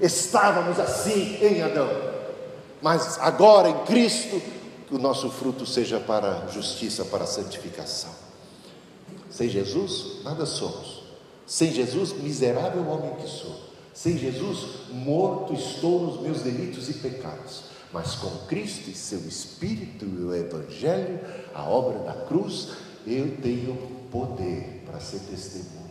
estávamos 0.00 0.78
assim 0.78 1.38
em 1.42 1.62
Adão, 1.62 1.88
mas 2.80 3.18
agora 3.20 3.68
em 3.68 3.84
Cristo, 3.84 4.40
que 4.86 4.94
o 4.94 4.98
nosso 4.98 5.30
fruto 5.30 5.64
seja 5.64 5.98
para 5.98 6.48
justiça, 6.48 7.04
para 7.04 7.24
santificação. 7.26 8.10
Sem 9.30 9.48
Jesus, 9.48 10.22
nada 10.22 10.44
somos. 10.44 11.02
Sem 11.46 11.72
Jesus, 11.72 12.12
miserável 12.12 12.86
homem 12.88 13.14
que 13.14 13.28
sou. 13.28 13.58
Sem 13.94 14.18
Jesus, 14.18 14.90
morto 14.90 15.54
estou 15.54 16.02
nos 16.02 16.20
meus 16.20 16.42
delitos 16.42 16.88
e 16.90 16.94
pecados. 16.94 17.64
Mas 17.92 18.14
com 18.14 18.30
Cristo 18.46 18.90
e 18.90 18.94
seu 18.94 19.20
Espírito 19.20 20.04
e 20.04 20.24
o 20.24 20.34
Evangelho, 20.34 21.20
a 21.54 21.62
obra 21.68 21.98
da 22.00 22.12
cruz, 22.26 22.68
eu 23.06 23.36
tenho 23.42 24.01
poder 24.12 24.82
para 24.86 25.00
ser 25.00 25.18
testemunha, 25.20 25.90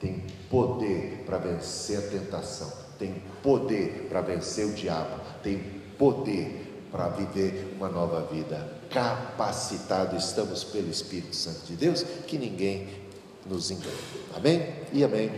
tem 0.00 0.24
poder 0.50 1.22
para 1.24 1.38
vencer 1.38 1.98
a 1.98 2.02
tentação, 2.02 2.70
tem 2.98 3.22
poder 3.42 4.08
para 4.10 4.20
vencer 4.20 4.66
o 4.66 4.72
diabo, 4.72 5.20
tem 5.42 5.58
poder 5.96 6.88
para 6.90 7.08
viver 7.08 7.74
uma 7.76 7.88
nova 7.88 8.22
vida. 8.22 8.80
Capacitado 8.90 10.16
estamos 10.16 10.64
pelo 10.64 10.90
Espírito 10.90 11.36
Santo 11.36 11.64
de 11.66 11.76
Deus, 11.76 12.02
que 12.26 12.36
ninguém 12.36 12.88
nos 13.46 13.70
engane. 13.70 13.94
Amém? 14.34 14.66
E 14.92 15.04
amém. 15.04 15.30